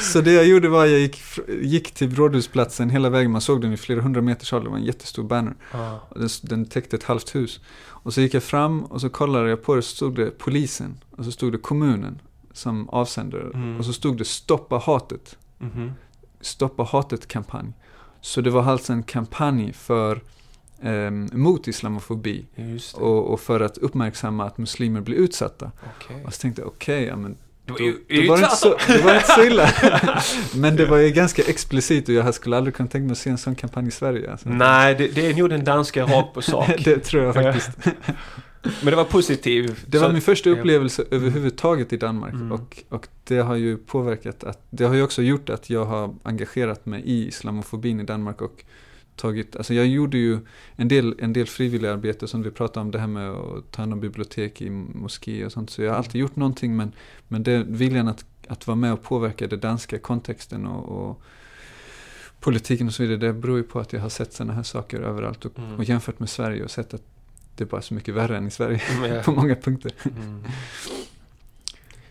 [0.00, 1.20] Så det jag gjorde var, jag gick,
[1.62, 3.30] gick till Rådhusplatsen hela vägen.
[3.30, 4.64] Man såg den i flera hundra meters håll.
[4.64, 5.54] Det var en jättestor banner.
[6.08, 7.60] Och Den, den täckte ett halvt hus.
[7.88, 10.98] Och så gick jag fram och så kollade jag på det, så stod det polisen.
[11.10, 12.20] Och så stod det kommunen
[12.52, 13.50] som avsändare.
[13.54, 13.78] Mm.
[13.78, 15.36] Och så stod det stoppa hatet.
[15.58, 15.92] Mhm.
[16.40, 17.72] Stoppa hatet-kampanj.
[18.20, 20.20] Så det var alltså en kampanj för
[20.82, 22.46] ehm, mot islamofobi
[22.94, 25.72] och, och för att uppmärksamma att muslimer blir utsatta.
[25.96, 26.24] Okej.
[26.26, 28.76] Och så tänkte jag, okej, ja men Det var då, då det var inte så,
[28.86, 29.70] det var inte så illa.
[30.54, 33.30] men det var ju ganska explicit och jag skulle aldrig kunna tänka mig att se
[33.30, 34.30] en sån kampanj i Sverige.
[34.30, 34.48] Alltså.
[34.48, 36.70] Nej, det, det är nog den danska rakt på sak.
[36.84, 37.70] det tror jag faktiskt.
[38.82, 39.84] Men det var positiv.
[39.86, 40.56] Det var min första ja.
[40.56, 42.52] upplevelse överhuvudtaget i Danmark Mm.
[42.52, 46.14] och, och det har ju påverkat att, det har ju också gjort att jag har
[46.22, 48.64] engagerat mig i islamofobin i Danmark och
[49.16, 50.38] tagit, alltså jag gjorde ju
[50.76, 53.92] en del, en del frivilligarbete som vi pratade om det här med att ta hand
[53.92, 56.92] om bibliotek i moské och sånt så jag har alltid gjort någonting men,
[57.28, 61.22] men det viljan att, att vara med och påverka den danska kontexten och, och
[62.40, 65.00] politiken och så vidare det beror ju på att jag har sett sådana här saker
[65.00, 65.74] överallt och, Mm.
[65.74, 67.02] och jämfört med Sverige och sett att
[67.56, 69.92] det är bara så mycket värre än i Sverige Mm, på många punkter.
[70.04, 70.44] Mm.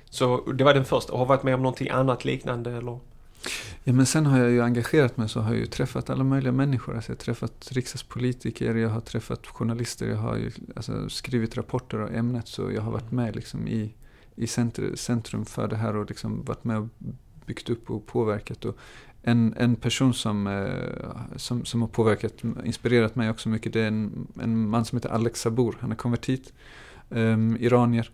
[0.09, 1.17] Så det var den första.
[1.17, 2.99] Har varit med om någonting annat liknande eller?
[3.87, 6.51] Ja men sen har jag ju engagerat mig så har jag ju träffat alla möjliga
[6.51, 6.95] människor.
[6.95, 12.01] Alltså jag har träffat riksdagspolitiker, jag har träffat journalister, jag har ju alltså, skrivit rapporter
[12.01, 13.93] om ämnet så jag har varit med liksom i,
[14.35, 16.87] i centrum, för det här och liksom varit med och
[17.45, 18.65] byggt upp och påverkat.
[18.65, 18.77] Och
[19.21, 23.87] en, en person som, eh, som, som har påverkat, inspirerat mig också mycket det är
[23.87, 25.77] en, en man som heter Alex Sabur.
[25.79, 26.53] Han är konvertit,
[27.09, 28.11] um, iranier.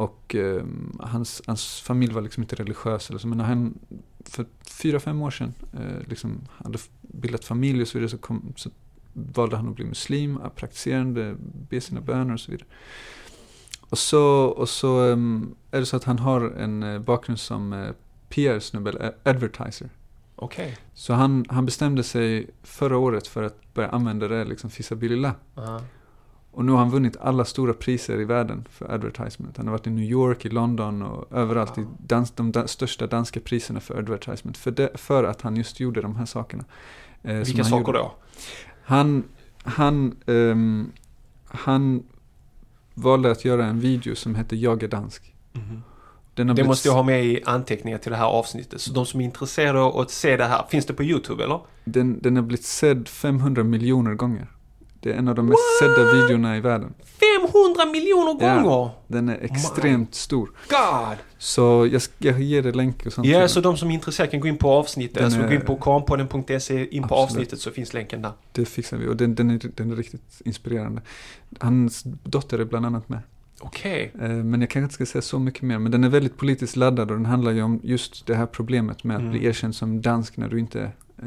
[0.00, 3.78] Och ehm, hans, hans familj var liksom inte religiös eller så, men när han
[4.24, 8.52] för fyra, fem år sedan eh, liksom hade bildat familj och så vidare så, kom,
[8.56, 8.70] så
[9.12, 11.36] valde han att bli muslim, att praktiserande,
[11.70, 12.68] be sina böner och så vidare.
[13.80, 17.72] Och så, och så ehm, är det så att han har en eh, bakgrund som
[17.72, 17.90] eh,
[18.28, 19.90] PR-snubbe, eller advertiser.
[20.36, 20.78] Okej.
[20.94, 25.32] Så han, han bestämde sig förra året för att börja använda det liksom fisabilillah.
[25.54, 25.80] Ja.
[26.52, 29.56] Och nu har han vunnit alla stora priser i världen för advertisement.
[29.56, 33.06] Han har varit i New York, i London och överallt i dans, de da, största
[33.06, 34.56] danska priserna för advertisement.
[34.56, 36.64] För, det, för att han just gjorde de här sakerna.
[37.22, 37.98] Eh, Vilka saker gjorde.
[37.98, 38.14] då?
[38.82, 39.24] Han,
[39.64, 40.92] han, ehm,
[41.44, 42.02] han
[42.94, 45.34] valde att göra en video som hette Jag är dansk.
[46.34, 48.80] Den har Det blivit måste jag ha med i anteckningar till det här avsnittet.
[48.80, 51.60] Så de som är intresserade av att se det här, finns det på YouTube eller?
[51.84, 54.46] Den, den har blivit sedd 500 miljoner gånger.
[55.02, 56.94] Det är en av de mest sedda videorna i världen.
[57.04, 58.54] 500 miljoner Ja.
[58.62, 58.90] gånger!
[59.06, 60.50] Den är extremt stor.
[60.68, 61.16] God!
[61.38, 63.26] Så jag, ska- ger dig länk och sånt.
[63.26, 65.14] Ja, så de som är intresserade kan gå in på avsnittet.
[65.14, 67.30] Den Alltså är- gå in på kampodden.se, in på Absolut.
[67.30, 68.32] avsnittet så finns länken där.
[68.52, 71.02] Det fixar vi och den, den, är, den är riktigt inspirerande.
[71.58, 73.18] Hans dotter är bland annat med.
[73.60, 74.12] Okej.
[74.20, 75.78] Eh, Men jag kanske inte ska säga så mycket mer.
[75.78, 79.04] Men den är väldigt politiskt laddad och den handlar ju om just det här problemet
[79.04, 79.32] med att Mm.
[79.32, 81.24] bli erkänd som dansk när du inte eh,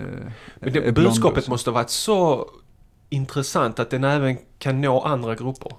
[0.60, 2.50] Men det, budskapet måste ha varit så
[3.14, 5.72] intressant att den även kan nå andra grupper.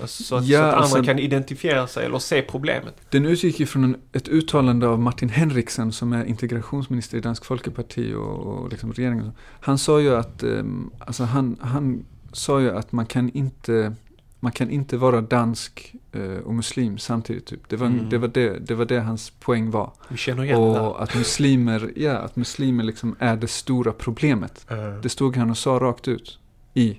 [0.00, 2.94] Alltså, så, att, Ja, så att andra alltså- kan identifiera sig eller se problemet.
[3.10, 7.44] Den utgick ju från en, ett uttalande av Martin Henriksen som är integrationsminister i Dansk
[7.44, 9.32] Folkeparti och, och liksom regeringen.
[9.60, 13.92] Han sa ju att, ehm, alltså han, han sa ju att man kan inte,
[14.40, 17.46] man kan inte vara dansk eh, och muslim samtidigt.
[17.46, 17.68] Typ.
[17.68, 18.08] Det, var, Mm.
[18.08, 19.92] det, var det, det var det hans poäng var.
[20.08, 24.66] Vi känner igen det Och att muslimer, ja, att muslimer liksom är det stora problemet.
[24.68, 25.00] här.
[25.02, 26.38] Det stod han och sa rakt ut
[26.74, 26.98] i,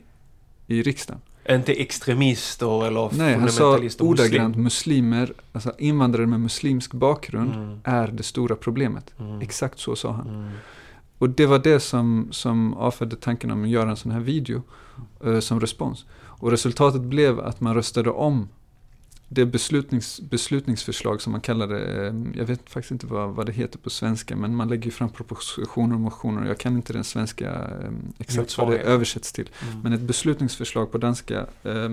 [0.68, 1.22] i riksdagen.
[1.50, 4.64] Inte extremister eller Nej, han sa ordagrant muslim.
[4.64, 7.80] muslimer, alltså invandrare med muslimsk bakgrund Mm.
[7.84, 9.14] är det stora problemet.
[9.20, 9.42] Mm.
[9.42, 10.28] Exakt så sa han.
[10.30, 10.50] Mm.
[11.18, 14.62] Och det var det som, som avfödde tanken om att göra en sån här video
[15.26, 16.06] eh, som respons.
[16.16, 18.50] Och resultatet blev att man röstade om
[19.34, 23.52] det beslutnings, beslutningsförslag som man kallar det, eh, jag vet faktiskt inte vad, vad det
[23.52, 26.48] heter på svenska, men man lägger fram propositioner och motioner.
[26.48, 29.50] Jag kan inte den svenska eh, exakt vad det översätts till.
[29.62, 29.82] Mm.
[29.82, 31.90] Men ett beslutningsförslag på danska eh,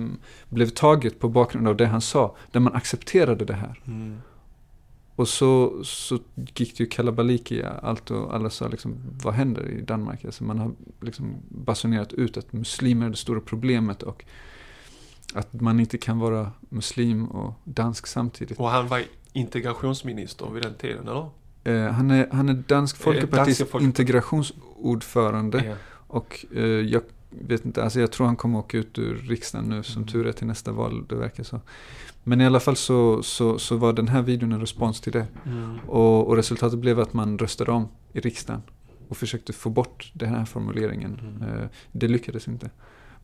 [0.48, 3.80] blev taget på bakgrund av det han sa, där man accepterade det här.
[3.86, 4.18] Mm.
[5.16, 9.68] Och så, så gick det ju kalabalik i allt och alla sa liksom, vad händer
[9.68, 10.24] i Danmark?
[10.24, 14.24] Alltså man har liksom basunerat ut att muslimer är det stora problemet och
[15.34, 18.58] att man inte kan vara muslim och dansk samtidigt.
[18.58, 21.30] Och han var integrationsminister vid den tiden, eller?
[21.64, 25.74] Eh, han, är, han är Dansk Eh, Folkepartis Folkeparti- integrationsordförande Ja.
[26.06, 29.82] och eh, jag vet inte, alltså jag tror han kommer åka ut ur riksdagen nu
[29.82, 30.12] som Mm.
[30.12, 31.60] tur är till nästa val, det verkar så.
[32.24, 35.26] Men i alla fall så, så, så var den här videon en respons till det.
[35.46, 35.78] Mm.
[35.86, 38.62] Och, och resultatet blev att man röstade om i riksdagen
[39.08, 41.20] och försökte få bort den här formuleringen.
[41.20, 41.58] Mm.
[41.62, 42.70] Eh, det lyckades inte.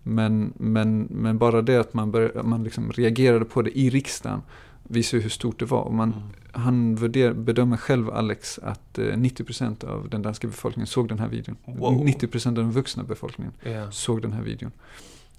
[0.08, 4.42] Men, men, men bara det att man, bör, man liksom reagerade på det i riksdagen
[4.82, 5.80] visar hur stort det var.
[5.82, 6.22] Och man, Mm.
[6.64, 11.28] Han värder, bedömer själv, Alex, att eh, 90% av den danska befolkningen såg den här
[11.28, 11.56] videon.
[11.64, 12.06] Wow.
[12.06, 13.90] 90% av den vuxna befolkningen Ja.
[13.90, 14.70] såg den här videon.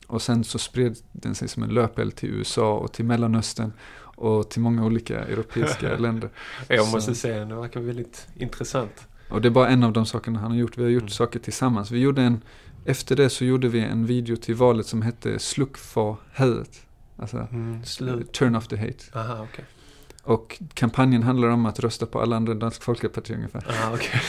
[0.07, 4.49] Och sen så spred den sig som en löpeld till USA och till Mellanöstern och
[4.49, 6.29] till många olika europeiska länder.
[6.67, 9.07] Jag Så- måste säga, det verkar väldigt intressant.
[9.29, 10.77] Och det är bara en av de sakerna han har gjort.
[10.77, 11.09] Vi har gjort Mm.
[11.09, 11.91] saker tillsammans.
[11.91, 12.41] Vi gjorde en,
[12.87, 16.81] efter det så gjorde vi en video till valet som hette Sluck för hatet.
[17.17, 17.83] Alltså, Mm.
[17.85, 18.31] Slut.
[18.31, 19.03] Turn off the hate.
[19.13, 19.65] Aha, okej.
[20.23, 23.63] Och kampanjen handlar om att rösta på alla andra Dansk Folkeparti ungefär.
[23.69, 24.21] Aha, okej.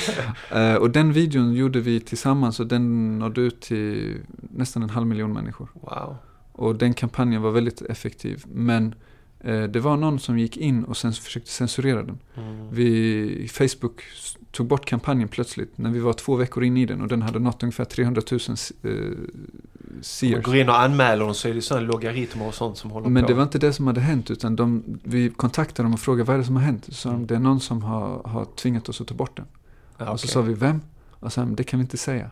[0.59, 5.07] Eh, och den videon gjorde vi tillsammans och den nådde ut till nästan en halv
[5.07, 5.69] miljon människor.
[5.75, 6.17] Wow.
[6.53, 8.45] Och den kampanjen var väldigt effektiv.
[8.47, 8.93] Men eh,
[9.45, 12.19] det var någon som gick in och sen försökte censurera den.
[12.37, 12.71] Mm.
[12.71, 14.03] Vi, Facebook
[14.53, 17.39] tog bort kampanjen plötsligt när vi var två veckor in i den och den hade
[17.39, 18.41] nått ungefär 300 000
[18.83, 18.91] eh,
[20.01, 20.45] seers.
[20.45, 23.23] går in och anmäler dem så är det sådana logaritmer och sånt som håller Men
[23.23, 23.29] på.
[23.29, 26.35] det var inte det som hade hänt utan de, vi kontaktade dem och frågade vad
[26.35, 26.87] är det som har hänt?
[26.91, 27.27] Så Mm.
[27.27, 29.47] det är någon som har, har tvingat oss att ta bort den.
[29.99, 30.33] ja, Och så okej.
[30.33, 30.81] sa vi vem?
[31.11, 32.31] Och sen det kan vi inte säga.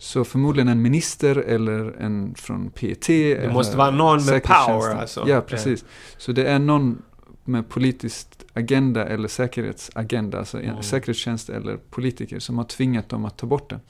[0.00, 3.06] Så förmodligen en minister eller en från PT.
[3.06, 5.24] Det måste vara någon med power alltså.
[5.28, 5.84] Ja, precis.
[6.18, 7.02] Så det är någon
[7.44, 10.82] med politiskt agenda eller säkerhetsagenda, alltså Mm.
[10.82, 13.80] säkerhetstjänst eller politiker som har tvingat dem att ta bort den.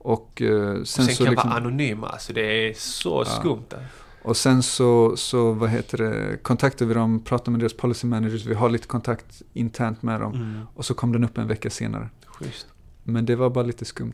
[0.00, 3.40] Och, eh, sen, Och sen så kan liksom, vara anonyma, alltså det är så Ja.
[3.40, 3.86] skumt där.
[4.22, 8.46] och sen så, så, vad heter det, kontaktade vi dem, pratade med deras policy managers,
[8.46, 10.34] vi har lite kontakt internt med dem.
[10.34, 10.60] Mm.
[10.74, 12.08] Och så kom den upp en vecka senare.
[12.26, 12.66] Schysst.
[13.04, 14.12] Men det var bara lite skumt.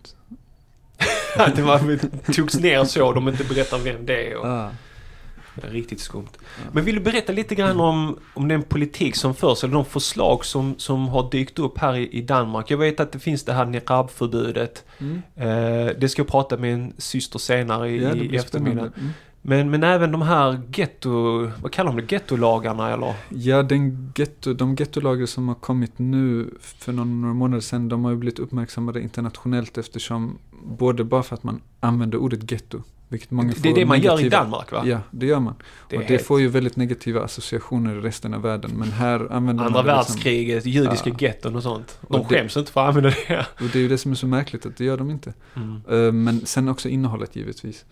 [1.56, 1.98] det var,
[2.32, 4.36] togs ner så, de inte berättar vem det är.
[4.36, 4.70] Och,
[5.54, 6.28] det är riktigt skumt.
[6.32, 6.70] Ja.
[6.72, 10.44] Men vill du berätta lite grann om, om den politik som förs, eller de förslag
[10.44, 12.70] som, som har dykt upp här i, i Danmark?
[12.70, 14.84] Jag vet att det finns det här niqab-förbudet.
[14.98, 15.22] Mm.
[15.36, 18.92] Eh, det ska jag prata med en syster senare i, Ja, i eftermiddag.
[18.96, 19.10] Mm.
[19.46, 21.10] Men, men även de här getto,
[21.62, 23.14] vad kallar de det, gettolagarna eller?
[23.28, 28.10] Ja, den getto, de gettolagar som har kommit nu för några månader sedan, de har
[28.10, 33.52] ju blivit uppmärksammade internationellt eftersom, både bara för att man använder ordet getto, vilket många
[33.62, 34.82] Det är det man negativa, gör i Danmark va?
[34.86, 35.54] Ja, det gör man.
[35.88, 39.32] Det och det helt- får ju väldigt negativa associationer i resten av världen, men här
[39.32, 41.16] använder Andra man det liksom- världskriget, judiska Ja.
[41.18, 41.98] getton och sånt.
[42.08, 43.46] De Och det- skäms inte för att använda det.
[43.60, 45.34] Och det är ju det som är så märkligt, att det gör de inte.
[45.56, 45.80] Mm.
[46.06, 47.84] Eh, Men sen också innehållet givetvis.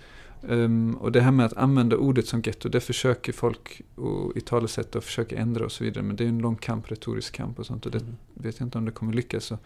[0.49, 4.41] Ehm, och det här med att använda ordet som getto, det försöker folk och, i
[4.41, 6.05] talesätt och försöker ändra och så vidare.
[6.05, 7.87] Men det är en lång kamp, retorisk kamp och sånt.
[7.87, 8.15] Och det Mm.
[8.35, 9.45] vet jag inte om det kommer lyckas.
[9.45, 9.59] Så.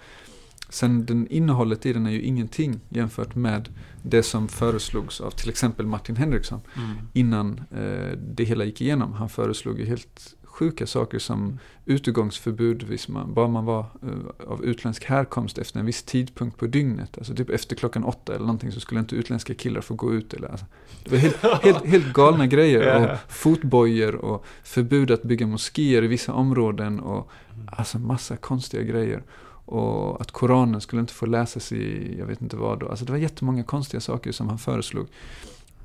[0.69, 3.69] Sen den innehållet i den är ju ingenting jämfört med
[4.03, 6.97] det som föreslogs av till exempel Martin Henriksson Mm.
[7.13, 9.13] innan eh, det hela gick igenom.
[9.13, 14.65] Han föreslog ju helt sjuka saker som utegångsförbud, hvis man, bara man var eh, av
[14.65, 17.19] utländsk härkomst efter en viss tidpunkt på dygnet.
[17.19, 20.35] Alltså typ efter klockan åtta eller någonting så skulle inte utländska killar få gå ut.
[20.35, 20.67] Eller, alltså,
[21.05, 23.13] det var helt, helt, helt galna grejer.
[23.13, 27.31] Och fotbojor och förbud att bygga moskéer i vissa områden och
[27.67, 29.23] alltså massa konstiga grejer.
[29.69, 32.89] Och att Koranen skulle inte få läsas i, jag vet inte vad då.
[32.89, 35.07] Alltså det var jättemånga konstiga saker som han föreslog.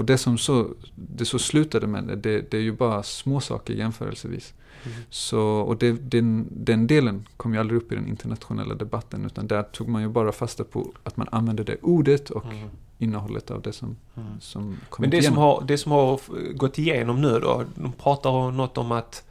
[0.02, 3.74] Och det som så, det så slutade med det, det, är ju bara små saker
[3.74, 4.54] jämförelsevis.
[4.84, 4.98] Mm.
[5.10, 9.48] Så, och det, den, den delen kom ju aldrig upp i den internationella debatten, utan
[9.48, 12.70] där tog man ju bara fasta på att man använde det ordet och Mm.
[12.98, 14.28] innehållet av det som, Mm.
[14.42, 15.36] som kom Men det igenom.
[15.36, 16.20] som, har, det som har
[16.54, 19.24] gått igenom nu då, de pratar om något om att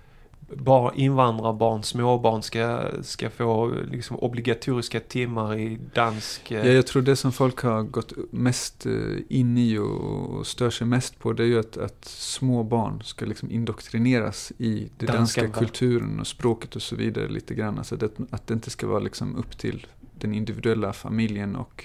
[0.57, 6.51] bara invandrarbarn, småbarn ska, ska få liksom obligatoriska timmar i dansk...
[6.51, 8.93] eh, Ja, jag tror det som folk har gått mest eh,
[9.29, 13.27] in i och stör sig mest på det är ju att, att små barn ska
[13.27, 17.79] liksom indoktrineras i den Danska, kulturen och språket och så vidare lite grann.
[17.79, 19.87] Alltså det, att det inte ska vara liksom upp till
[20.19, 21.85] den individuella familjen och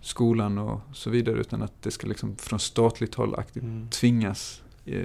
[0.00, 3.88] skolan och så vidare utan att det ska liksom från statligt håll aktivt Mm.
[3.90, 5.02] tvingas eh,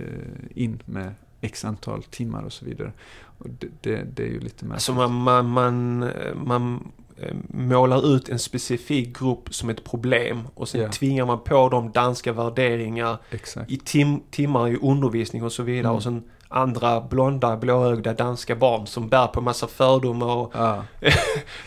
[0.56, 2.92] in med x antal timmar och så vidare.
[3.38, 4.74] Och det, det, det är ju lite märkligt.
[4.74, 6.10] Alltså man, man, man,
[6.46, 10.92] man eh, målar ut en specifik grupp som ett problem och sen Ja.
[10.92, 13.72] tvingar man på dem danska värderingar Exakt.
[13.72, 15.88] i tim, timmar i undervisning och så vidare.
[15.88, 15.96] Mm.
[15.96, 20.84] Och sen andra blonda, blåögda danska barn som bär på massa fördomar och Ja.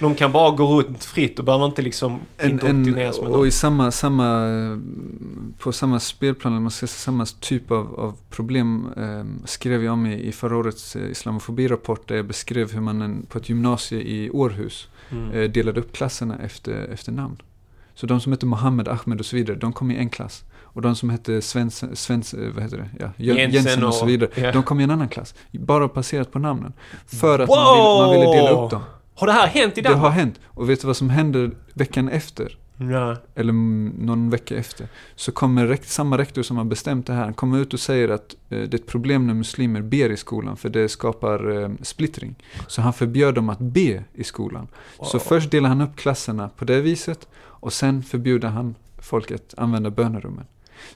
[0.00, 3.90] de kan bara gå runt fritt och behöver inte liksom indoktrineras med och i samma,
[3.90, 4.46] samma,
[5.58, 9.92] på samma spelplan, eller man ska säga samma typ av, av problem eh, skrev jag
[9.92, 13.48] om i, i förra årets eh, islamofobirapport där jag beskrev hur man en, på ett
[13.48, 15.30] gymnasie i Århus Mm.
[15.30, 17.42] eh, delade upp klasserna efter, efter namn.
[17.94, 20.44] Så de som hette Mohammed, Ahmed och så vidare, de kom i en klass.
[20.72, 22.88] Och de som hette Svens, Svens eh, vad heter det?
[22.98, 24.52] Ja, Jensen Jensen och så vidare, ja.
[24.52, 25.34] de kom i en annan klass.
[25.52, 26.72] Bara baserat på namnen.
[27.06, 28.82] För att man, ville, man ville dela upp dem.
[29.14, 30.14] Har det här hänt i Det har Danmark?
[30.14, 30.40] hänt.
[30.46, 32.56] Och vet du vad som händer veckan efter?
[32.90, 33.16] Ja.
[33.34, 33.52] eller
[34.04, 37.58] någon vecka efter, så kommer rekt, samma rektor som har bestämt det här, han kommer
[37.58, 40.68] ut och säger att eh, det är ett problem när muslimer ber i skolan, för
[40.68, 42.34] det skapar eh, splittring.
[42.66, 44.68] Så han förbjöd dem att be i skolan.
[45.02, 45.24] Så Wow.
[45.24, 49.90] först delar han upp klasserna på det viset, och sen förbjuder han folk att använda
[49.90, 50.44] bönerummen.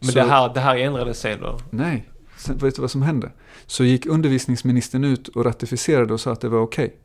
[0.00, 1.58] Men så, det, här, det här ändrades sen då?
[1.70, 3.30] Nej, sen, vet du vad som hände?
[3.66, 6.96] Så gick undervisningsministern ut och ratificerade och sa att det var okej.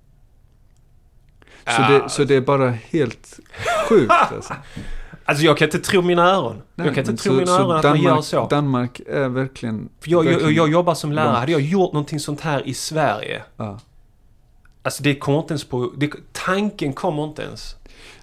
[1.65, 1.89] Så, Ah.
[1.89, 3.39] det, så det är bara helt
[3.89, 4.53] sjukt alltså.
[5.25, 6.61] Alltså jag kan inte tro mina öron.
[6.75, 8.47] Nej, jag kan inte tro mina öron att man gör så.
[8.47, 9.89] Danmark är verkligen...
[9.99, 11.35] För jag, jag, verkligen- jag jobbar som lärare.
[11.37, 13.43] Hade jag gjort någonting sånt här i Sverige.
[13.57, 13.79] Ja.
[14.81, 15.93] Alltså det kommer inte ens på...
[15.97, 17.75] Det, tanken kommer inte ens.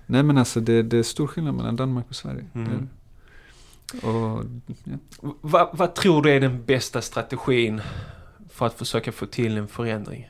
[0.07, 2.45] Nej men alltså det, det är stor skillnad mellan Danmark och Sverige.
[2.55, 2.89] Mm.
[4.03, 4.45] Och,
[4.85, 4.97] ja.
[5.41, 7.81] Va, vad tror du är den bästa strategin
[8.51, 10.29] för att försöka få till en förändring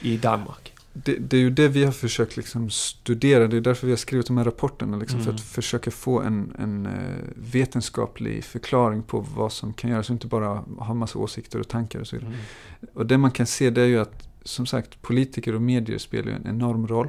[0.00, 0.74] i Danmark?
[0.96, 3.46] det, det är ju det vi har försökt liksom studera.
[3.46, 4.96] Det är därför vi har skrivit de här rapporterna.
[4.96, 5.34] Liksom, För Mm.
[5.34, 6.92] att försöka få en, en eh,
[7.34, 10.08] vetenskaplig förklaring på vad som kan göras.
[10.10, 12.32] Och inte bara ha massa åsikter och tankar och så vidare.
[12.32, 12.90] Mm.
[12.94, 16.28] Och det man kan se det är ju att som sagt politiker och medier spelar
[16.28, 17.08] ju en enorm roll.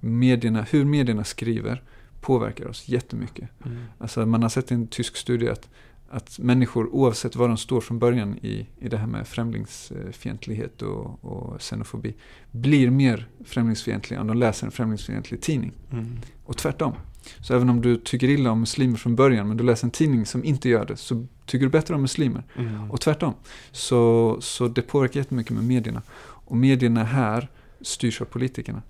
[0.00, 1.82] Medierna, hur medierna skriver
[2.24, 3.48] påverkar oss jättemycket.
[3.64, 3.84] Mm.
[3.98, 5.68] Alltså man har sett i en tysk studie att,
[6.08, 11.24] att människor oavsett var de står från början i, i det här med främlingsfientlighet och,
[11.24, 12.14] och xenofobi
[12.50, 15.72] blir mer främlingsfientliga om de läser en främlingsfientlig tidning.
[15.92, 16.18] Mm.
[16.44, 16.92] Och tvärtom.
[17.40, 20.26] Så även om du tycker illa om muslimer från början men du läser en tidning
[20.26, 22.42] som inte gör det så tycker du bättre om muslimer.
[22.56, 22.90] Mm.
[22.90, 23.34] Och tvärtom.
[23.72, 26.02] Så, så det påverkar jättemycket med medierna.
[26.46, 27.48] Och medierna här
[27.80, 28.82] styrs av politikerna.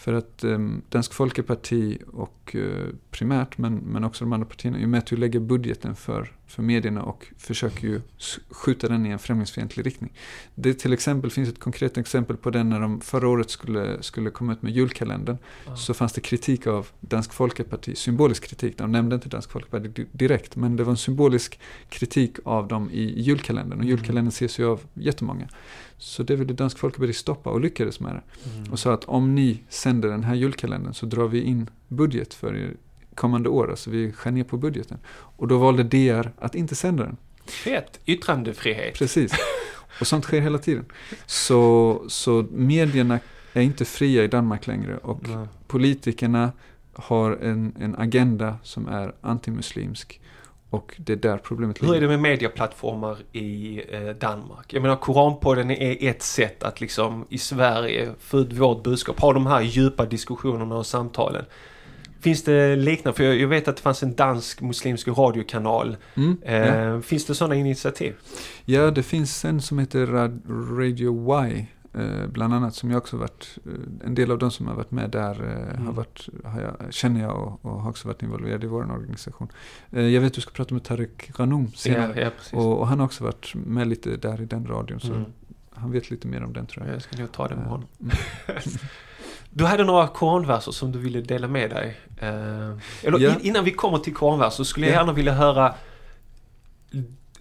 [0.00, 4.84] För att eh, Dansk Folkeparti och eh, primärt, men, men också de andra partierna, i
[4.84, 8.00] och med att du lägger budgeten för, för medierna och försöker ju
[8.50, 10.12] skjuta den i en främlingsfientlig riktning.
[10.54, 14.30] Det till exempel finns ett konkret exempel på den när de förra året skulle, skulle
[14.30, 15.38] komma ut med julkalendern.
[15.66, 15.76] Mm.
[15.76, 18.78] Så fanns det kritik av Dansk Folkeparti, symbolisk kritik.
[18.78, 23.22] De nämnde inte Dansk Folkeparti direkt, men det var en symbolisk kritik av dem i
[23.22, 23.78] julkalendern.
[23.78, 23.88] Och mm.
[23.88, 25.48] julkalendern ses ju av jättemånga.
[25.98, 28.50] Så det ville Dansk Folkeparti stoppa och lyckades med det.
[28.50, 28.72] Mm.
[28.72, 32.56] Och sa att om ni sänder den här julkalendern så drar vi in budget för
[32.56, 32.76] er
[33.14, 33.70] kommande år.
[33.70, 34.98] Alltså vi skär ner på budgeten.
[35.12, 37.16] Och då valde DR att inte sända den.
[37.46, 38.00] Fett!
[38.06, 38.94] Yttrandefrihet.
[38.94, 39.32] Precis.
[40.00, 40.84] Och sånt sker hela tiden.
[41.26, 43.18] Så, så medierna
[43.52, 45.46] är inte fria i Danmark längre och Nej.
[45.66, 46.52] politikerna
[46.92, 50.20] har en, en agenda som är antimuslimsk.
[50.70, 51.94] Och det är där problemet ligger.
[51.94, 54.72] Hur är det med medieplattformar i eh, Danmark?
[54.72, 59.32] Jag menar Koranpodden är ett sätt att liksom i Sverige få ut vårt budskap, ha
[59.32, 61.44] de här djupa diskussionerna och samtalen.
[62.20, 63.16] Finns det liknande?
[63.16, 65.96] För jag, vet att det fanns en dansk muslimsk radiokanal.
[66.14, 67.00] Mm, eh, ja.
[67.00, 68.14] Finns det sådana initiativ?
[68.64, 70.06] Ja, det finns en som heter
[70.76, 71.66] Radio Y.
[71.94, 74.90] Eh, bland annat som jag också varit, eh, en del av de som har varit
[74.90, 75.86] med där eh, mm.
[75.86, 79.48] har varit, har jag, känner jag och, och, har också varit involverad i vår organisation.
[79.90, 82.20] Eh, jag vet att du ska prata med Tarek Ghanom senare.
[82.20, 85.00] Ja, ja, och, och, han har också varit med lite där i den radion.
[85.00, 85.24] Så mm.
[85.72, 86.94] han vet lite mer om den tror jag.
[86.94, 87.88] Jag ska nog ta det med honom.
[89.50, 92.00] Du hade några koranverser som du ville dela med dig.
[92.18, 92.70] Eh,
[93.02, 93.46] eller yeah.
[93.46, 95.74] innan vi kommer till koranverser skulle jag gärna vilja höra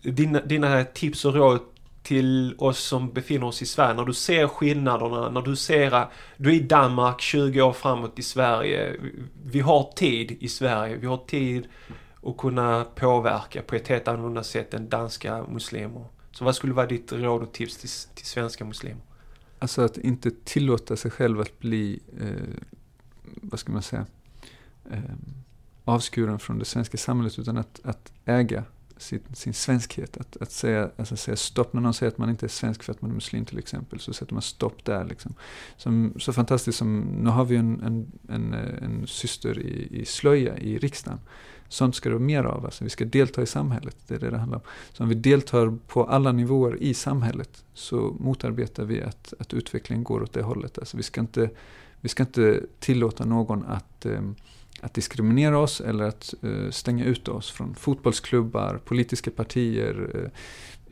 [0.02, 1.60] dina, dina tips och råd
[2.04, 3.94] till oss som befinner oss i Sverige.
[3.94, 8.20] När du ser skillnaderna, när du ser att du är i Danmark 20 år framåt
[8.20, 8.96] i Sverige.
[9.46, 11.68] Vi har tid i Sverige, vi har tid
[12.24, 16.06] att kunna påverka på ett helt annorlunda sätt än danska muslimer.
[16.32, 19.02] Så vad skulle vara ditt råd och tips till, till svenska muslimer?
[19.60, 22.64] Alltså att inte tillåta sig själv att bli, eh,
[23.24, 24.06] vad ska man säga,
[24.92, 25.00] eh,
[25.86, 28.64] avskuren från det svenska samhället utan att, att äga
[28.98, 30.18] sin, sin svenskhet.
[30.18, 32.94] Att, att säga, alltså säga stopp när någon säger att man inte är svensk för
[32.94, 34.00] att man är muslim till exempel.
[34.00, 35.06] Så sätter man stopp där.
[35.06, 35.34] Liksom.
[35.78, 40.06] Som, så fantastiskt som, nu har vi en, en, en, eh, en syster i, i
[40.06, 41.20] slöja i riksdagen.
[41.70, 42.66] Sånt ska det vara mer av.
[42.66, 43.96] Alltså, vi ska delta i samhället.
[44.08, 44.64] Det är det det handlar om.
[44.94, 50.04] Så om vi deltar på alla nivåer i samhället så motarbetar vi att, att utvecklingen
[50.04, 50.80] går åt det hållet.
[50.80, 51.50] Alltså, vi, ska inte,
[52.02, 54.22] vi ska inte tillåta någon att eh,
[54.82, 60.30] att diskriminera oss eller att eh, stänga ut oss från fotbollsklubbar, politiska partier, eh,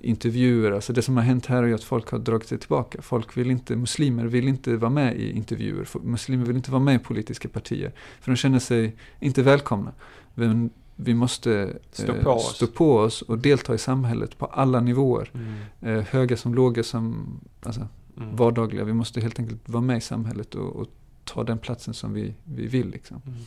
[0.02, 0.72] intervjuer.
[0.72, 3.02] Alltså det som har hänt här är att folk har dragit sig tillbaka.
[3.02, 5.88] Folk vill inte, muslimer vill inte vara med i intervjuer.
[6.04, 7.92] Muslimer vill inte vara med i politiska partier.
[8.22, 9.94] För de känner sig inte välkomna.
[10.40, 14.80] Men vi måste stå på, eh, stå på, oss och delta i samhället på alla
[14.80, 15.32] nivåer.
[15.34, 15.56] Mm.
[15.82, 17.28] Eh, höga som låga som
[17.64, 18.36] alltså, mm.
[18.36, 18.84] vardagliga.
[18.84, 20.88] Vi måste helt enkelt vara med i samhället och, och
[21.24, 22.90] ta den platsen som vi, vi vill.
[22.90, 23.22] Liksom.
[23.26, 23.40] Mm.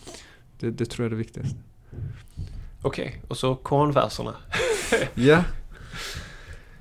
[0.59, 1.57] Det, det, tror jag är det viktigaste.
[2.83, 4.35] Okej, okay, och så koranverserna.
[5.15, 5.45] ja.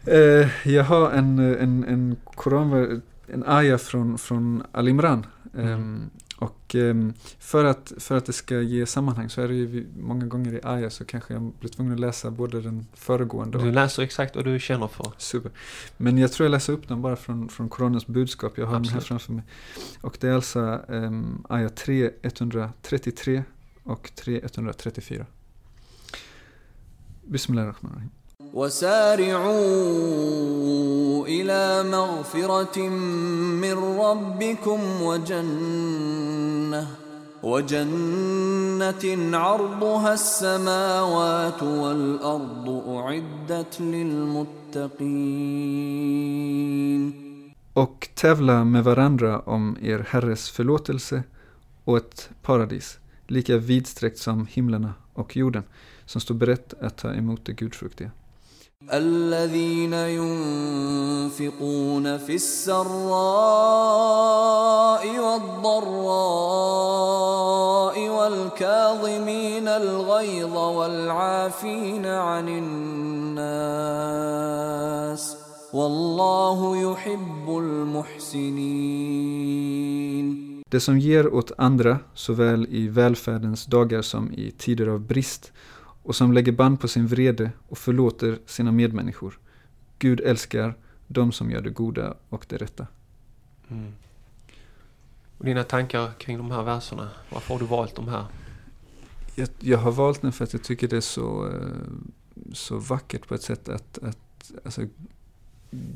[0.06, 5.26] Eh, jag har en, en, en koran, en aya från, från Al-Imran.
[5.58, 6.10] Mm.
[6.40, 10.26] Och um, för, att, för att det ska ge sammanhang så är det ju många
[10.26, 13.64] gånger i aya så kanske jag blir tvungen att läsa både den föregående och...
[13.64, 15.12] Du läser exakt vad du känner för.
[15.18, 15.52] Super.
[15.98, 18.58] Men jag tror jag läser upp den bara från, från Koranens budskap.
[18.58, 18.90] Jag har Absolut.
[18.90, 19.44] den här framför mig.
[20.02, 23.44] Och det är alltså um, aya 3, 133
[23.84, 25.26] och 3, 134.
[27.24, 28.19] Bismillahirrahmanirrahim.
[28.54, 29.60] وسارعوا
[31.28, 36.88] إلى مغفره من ربكم وجنه
[37.44, 45.20] وجنه عرضها السماوات والارض اعدت للمتقين
[47.74, 51.24] Och tävla med varandra om er Herres förlåtelse
[51.84, 55.64] och ett paradis, lika vidsträckt som himlarna och jorden,
[56.06, 58.12] som står berett att ta emot det gudfruktiga.
[58.88, 61.38] الذين ينفقون
[62.18, 62.80] في السراء
[65.20, 66.40] والضراء
[68.10, 73.50] والكاظمين الغيظ والعافين عن الناس
[75.74, 79.10] والله يحب المحسنين.
[80.70, 85.52] Det som ger åt andra, såväl i välfärdens dagar som i tider av brist,
[86.04, 89.40] och som lägger band på sin vrede och förlåter sina medmänniskor.
[90.00, 90.76] Gud älskar
[91.08, 92.88] de som gör det goda och det rätta.
[93.70, 93.94] Mm.
[95.38, 97.10] Och dina tankar kring de här verserna?
[97.30, 98.26] Varför har du valt de här?
[99.36, 101.54] Jag, jag har valt den för att jag tycker det är så, eh,
[102.54, 104.82] så vackert på ett sätt att, att alltså,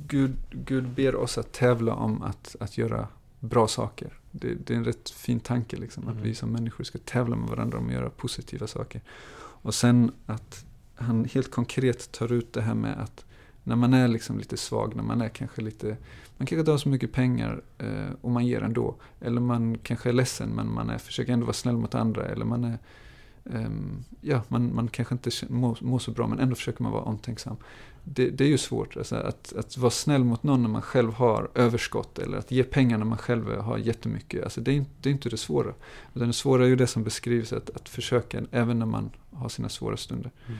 [0.07, 3.07] Gud, Gud ber oss att tävla om att, att göra
[3.39, 4.13] bra saker.
[4.31, 6.17] Det, det är en rätt fin tanke liksom, mm.
[6.17, 9.01] att vi som människor ska tävla med varandra om att göra positiva saker.
[9.63, 13.25] Och sen att han helt konkret tar ut det här med att
[13.63, 15.87] när man är liksom lite svag, när man är kanske lite,
[16.37, 18.95] man kanske inte har så mycket pengar eh, och man ger ändå.
[19.21, 22.25] Eller man kanske är ledsen men man är, försöker ändå vara snäll mot andra.
[22.25, 22.77] Eller man är,
[23.43, 27.03] um, ja, man, man kanske inte mår, mår så bra men ändå försöker man vara
[27.03, 27.57] omtänksam.
[28.03, 31.13] Det, det är ju svårt, alltså, att, att vara snäll mot någon när man själv
[31.13, 34.43] har överskott eller att ge pengar när man själv har jättemycket.
[34.43, 35.73] Alltså, det, är, det är inte det svåra.
[36.13, 39.49] Utan det svåra är ju det som beskrivs, att, att försöka även när man har
[39.49, 40.31] sina svåra stunder.
[40.47, 40.59] Mm.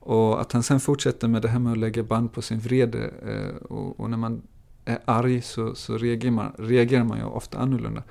[0.00, 3.10] Och att han sen fortsätter med det här med att lägga band på sin vrede.
[3.26, 4.42] Eh, och, och, när man
[4.84, 8.02] är arg så, så reagerar, man, reagerar man ju ofta annorlunda.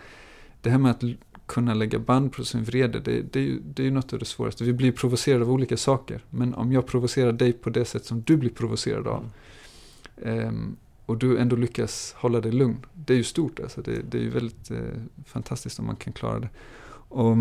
[0.62, 1.04] Det här med att
[1.46, 4.20] kunna lägga band på sin vrede, det, det, är ju, det är ju något av
[4.20, 4.64] det svåraste.
[4.64, 6.22] Vi blir provocerade av olika saker.
[6.30, 9.30] Men om jag provocerar dig på det sätt som du blir provocerad av.
[10.24, 10.48] Mm.
[10.48, 12.86] Um, och du ändå lyckas hålla dig lugn.
[12.94, 13.82] Det är ju stort alltså.
[13.82, 14.78] Det, det är ju väldigt eh,
[15.26, 16.50] fantastiskt om man kan klara det.
[17.10, 17.38] Och,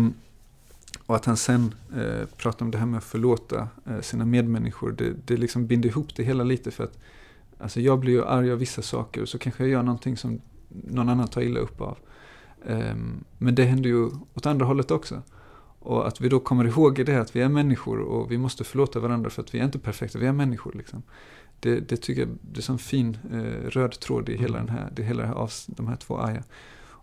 [1.05, 4.91] och att han sen eh, pratar om det här med att förlåta eh, sina medmänniskor.
[4.91, 6.71] Det, det liksom binder ihop det hela lite.
[6.71, 6.97] för att
[7.57, 10.41] Alltså jag blir ju arg av vissa saker och så kanske jag gör någonting som
[10.67, 11.97] någon annan tar illa upp av.
[12.67, 15.21] Um, men det händer ju åt andra hållet också.
[15.79, 18.99] Och att vi då kommer ihåg det att vi är människor och vi måste förlåta
[18.99, 20.73] varandra för att vi är inte perfekta, vi är människor.
[20.75, 21.03] Liksom.
[21.59, 24.91] Det, det tycker jag det är en fin eh, röd tråd i hela, den här,
[24.95, 26.43] det hela här, de här två aja.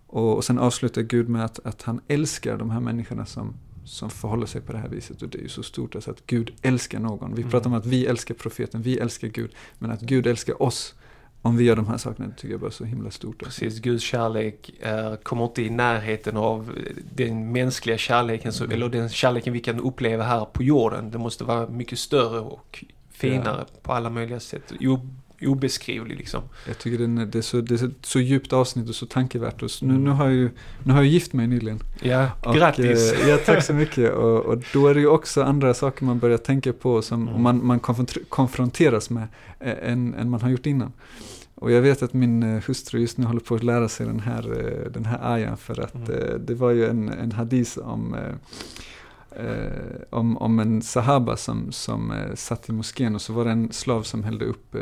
[0.06, 3.54] Och, och sen avslutar Gud med att, att han älskar de här människorna som,
[3.84, 5.22] som förhåller sig på det här viset.
[5.22, 7.34] Och det är ju så stort alltså att Gud älskar någon.
[7.34, 9.54] Vi pratar om att vi älskar profeten, vi älskar Gud.
[9.78, 10.94] Men att Gud älskar oss
[11.42, 13.44] om vi gör de här sakerna, det tycker jag bara är så himla stort.
[13.44, 16.78] Precis, Guds kärlek är, kommer inte i närheten av
[17.14, 18.70] den mänskliga kärleken, mm.
[18.70, 21.10] eller den kärleken vi kan uppleva här på jorden.
[21.10, 23.78] Det måste vara mycket större och finare ja.
[23.82, 24.72] på alla möjliga sätt.
[24.80, 25.00] O,
[25.46, 26.42] obeskrivlig liksom.
[26.66, 29.62] Jag tycker den, det, är så, det är så djupt avsnitt och så tankevärt.
[29.62, 30.50] Och så, nu, nu, har jag ju,
[30.84, 31.80] nu har jag gift mig nyligen.
[32.02, 33.12] Ja, och, grattis!
[33.12, 34.12] Eh, ja, tack så mycket.
[34.22, 37.42] Och, och, då är det ju också andra saker man börjar tänka på som mm.
[37.42, 37.80] man, man
[38.28, 39.28] konfronteras med
[39.60, 40.92] eh, än, än man har gjort innan.
[41.54, 44.20] Och jag vet att min eh, hustru just nu håller på att lära sig den
[44.20, 46.46] här, eh, den här ayan för att mm.
[46.46, 48.16] Det var ju en, en hadis om
[50.10, 54.02] om, om en sahaba som, som satt i moskén och så var det en slav
[54.02, 54.76] som hällde upp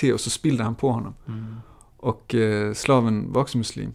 [0.00, 1.14] te och så spillde han på honom.
[1.28, 1.56] Mm.
[1.96, 2.34] Och
[2.74, 3.94] slaven var också muslim.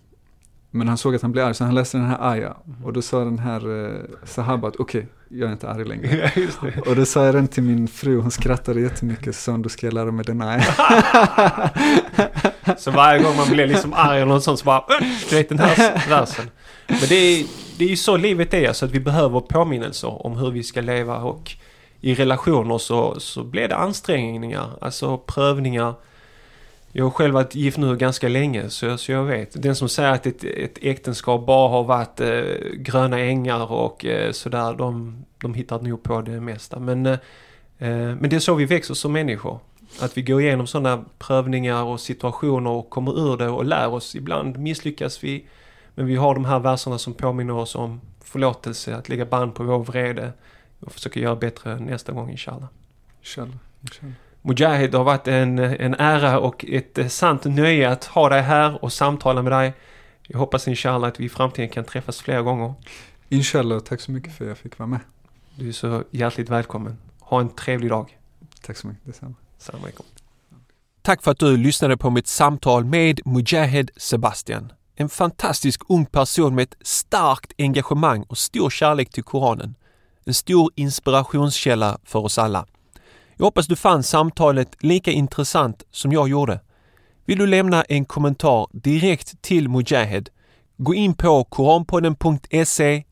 [0.75, 2.57] Men han såg att han blev arg så han läste den här aya.
[2.67, 2.85] Mm.
[2.85, 3.91] Och då sa den här eh,
[4.23, 6.31] sahaba att okej, okay, jag är inte arg längre.
[6.61, 9.35] Ja, och då sa jag den till min fru, hon skrattade jättemycket.
[9.35, 10.63] Så sa hon, då ska jag lära mig den aya.
[12.77, 14.83] så varje gång man blir liksom arg eller något sånt så bara,
[15.29, 16.45] du vet den här versen.
[16.87, 17.45] Men det är,
[17.77, 20.81] det är ju så livet är, så att vi behöver påminnelser om hur vi ska
[20.81, 21.51] leva och
[22.03, 25.93] i relationer så, så blir det ansträngningar, alltså prövningar
[26.95, 29.61] jag har själv varit gift nu ganska länge så, så jag vet.
[29.61, 32.43] Den som säger att ett, ett äktenskap bara har varit eh,
[32.73, 36.79] gröna ängar och eh, sådär, de, de hittar nog på det mesta.
[36.79, 37.13] Men, eh,
[37.77, 39.59] eh, men det är så vi växer som människor.
[39.99, 44.15] Att vi går igenom sådana prövningar och situationer och kommer ur det och lär oss.
[44.15, 45.45] Ibland misslyckas vi.
[45.95, 49.63] Men vi har de här verserna som påminner oss om förlåtelse, att lägga band på
[49.63, 50.31] vår vrede
[50.83, 52.69] och försöka göra bättre nästa gång inshallah.
[53.21, 53.55] Inshallah.
[53.81, 54.15] inshallah.
[54.41, 58.41] Mujahid, det har varit en, en ära och ett eh, sant nöje att ha dig
[58.41, 59.73] här och samtala med dig.
[60.27, 62.73] Jag hoppas inshallah att vi i framtiden kan träffas flera gånger.
[63.29, 64.99] Inshallah, tack så mycket för att jag fick vara med.
[65.55, 66.97] Du är så hjärtligt välkommen.
[67.19, 68.17] Ha en trevlig dag.
[68.61, 69.33] Tack så mycket, detsamma.
[69.57, 70.05] Salam alaikum.
[71.01, 74.73] Tack för att du lyssnade på mitt samtal med Mujahid Sebastian.
[74.95, 79.75] En fantastisk ung person med ett starkt engagemang och stor kärlek till Koranen.
[80.25, 82.65] En stor inspirationskälla för oss alla.
[83.37, 86.59] Jag hoppas du fann samtalet lika intressant som jag gjorde.
[87.25, 90.29] Vill du lämna en kommentar direkt till Mujahed,
[90.77, 93.03] Gå in på koranpodden.se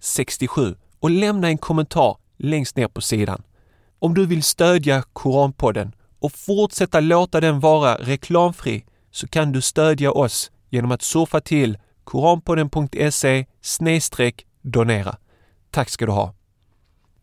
[0.00, 3.42] 67 och lämna en kommentar längst ner på sidan.
[3.98, 10.12] Om du vill stödja Koranpodden och fortsätta låta den vara reklamfri så kan du stödja
[10.12, 13.46] oss genom att surfa till koranpodden.se
[14.62, 15.16] donera.
[15.74, 16.34] Tack ska du ha!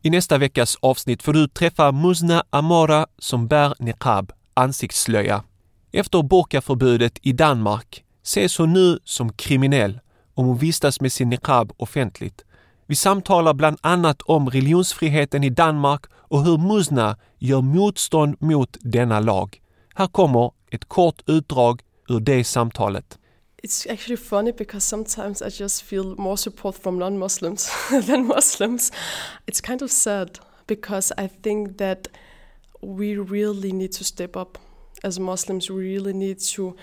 [0.02, 5.44] I nästa veckas avsnitt får du träffa Muzna Amara som bär niqab, ansiktsslöja.
[5.92, 10.00] Efter burkaförbudet i Danmark ses hon nu som kriminell
[10.34, 12.46] om hon vistas med sin niqab offentligt.
[12.88, 19.20] Vi samtalar bland annat om religionsfriheten i Danmark och hur Muzna gör motstånd mot denna
[19.20, 19.62] lag.
[19.96, 23.20] Här kommer ett kort utdrag ur det samtalet.
[23.64, 27.72] It's actually funny because sometimes I just feel more support from non Muslims
[28.08, 28.92] than Muslims.
[29.48, 32.08] It's kind of sad because I think that
[32.82, 34.58] we really need to step up
[35.04, 35.70] as Muslims.
[35.70, 36.76] We really need to.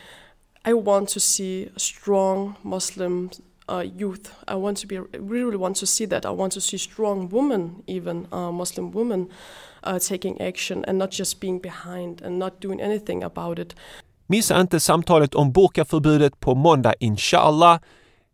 [0.65, 3.31] I want to see strong Muslim
[3.69, 4.33] uh, youth.
[4.47, 6.25] I want to be really want to see that.
[6.25, 9.29] I want to see strong women, even uh, Muslim women,
[9.83, 13.75] uh, taking action and not just being behind and not doing anything about it.
[14.31, 17.81] Missa inte samtalet om burkaförbudet på måndag inshallah.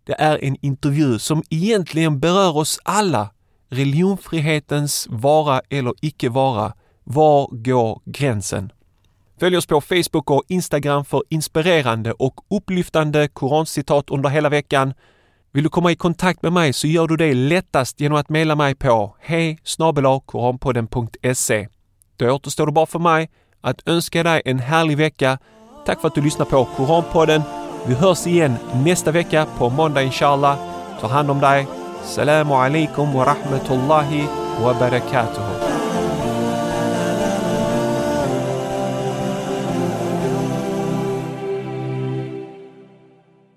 [0.04, 3.30] Det är en intervju som egentligen berör oss alla.
[3.70, 6.72] Religionfrihetens vara eller icke vara.
[7.04, 8.72] Var går gränsen?
[9.40, 14.94] Följ oss på Facebook och Instagram för inspirerande och upplyftande korancitat under hela veckan.
[15.52, 18.54] Vill du komma i kontakt med mig så gör du det lättast genom att mejla
[18.54, 19.58] mig på hej
[20.26, 21.68] koranpodden.se.
[22.16, 23.30] Då återstår det bara för mig
[23.60, 25.38] att önska dig en härlig vecka.
[25.84, 27.42] Tack för att du lyssnar på Koranpodden.
[27.86, 30.56] Vi hörs igen nästa vecka på måndag inshallah.
[31.00, 31.66] Ta hand om dig.
[32.04, 34.28] Salamu alaikum wa rahmatullahi
[34.62, 35.73] wa barakatuhu.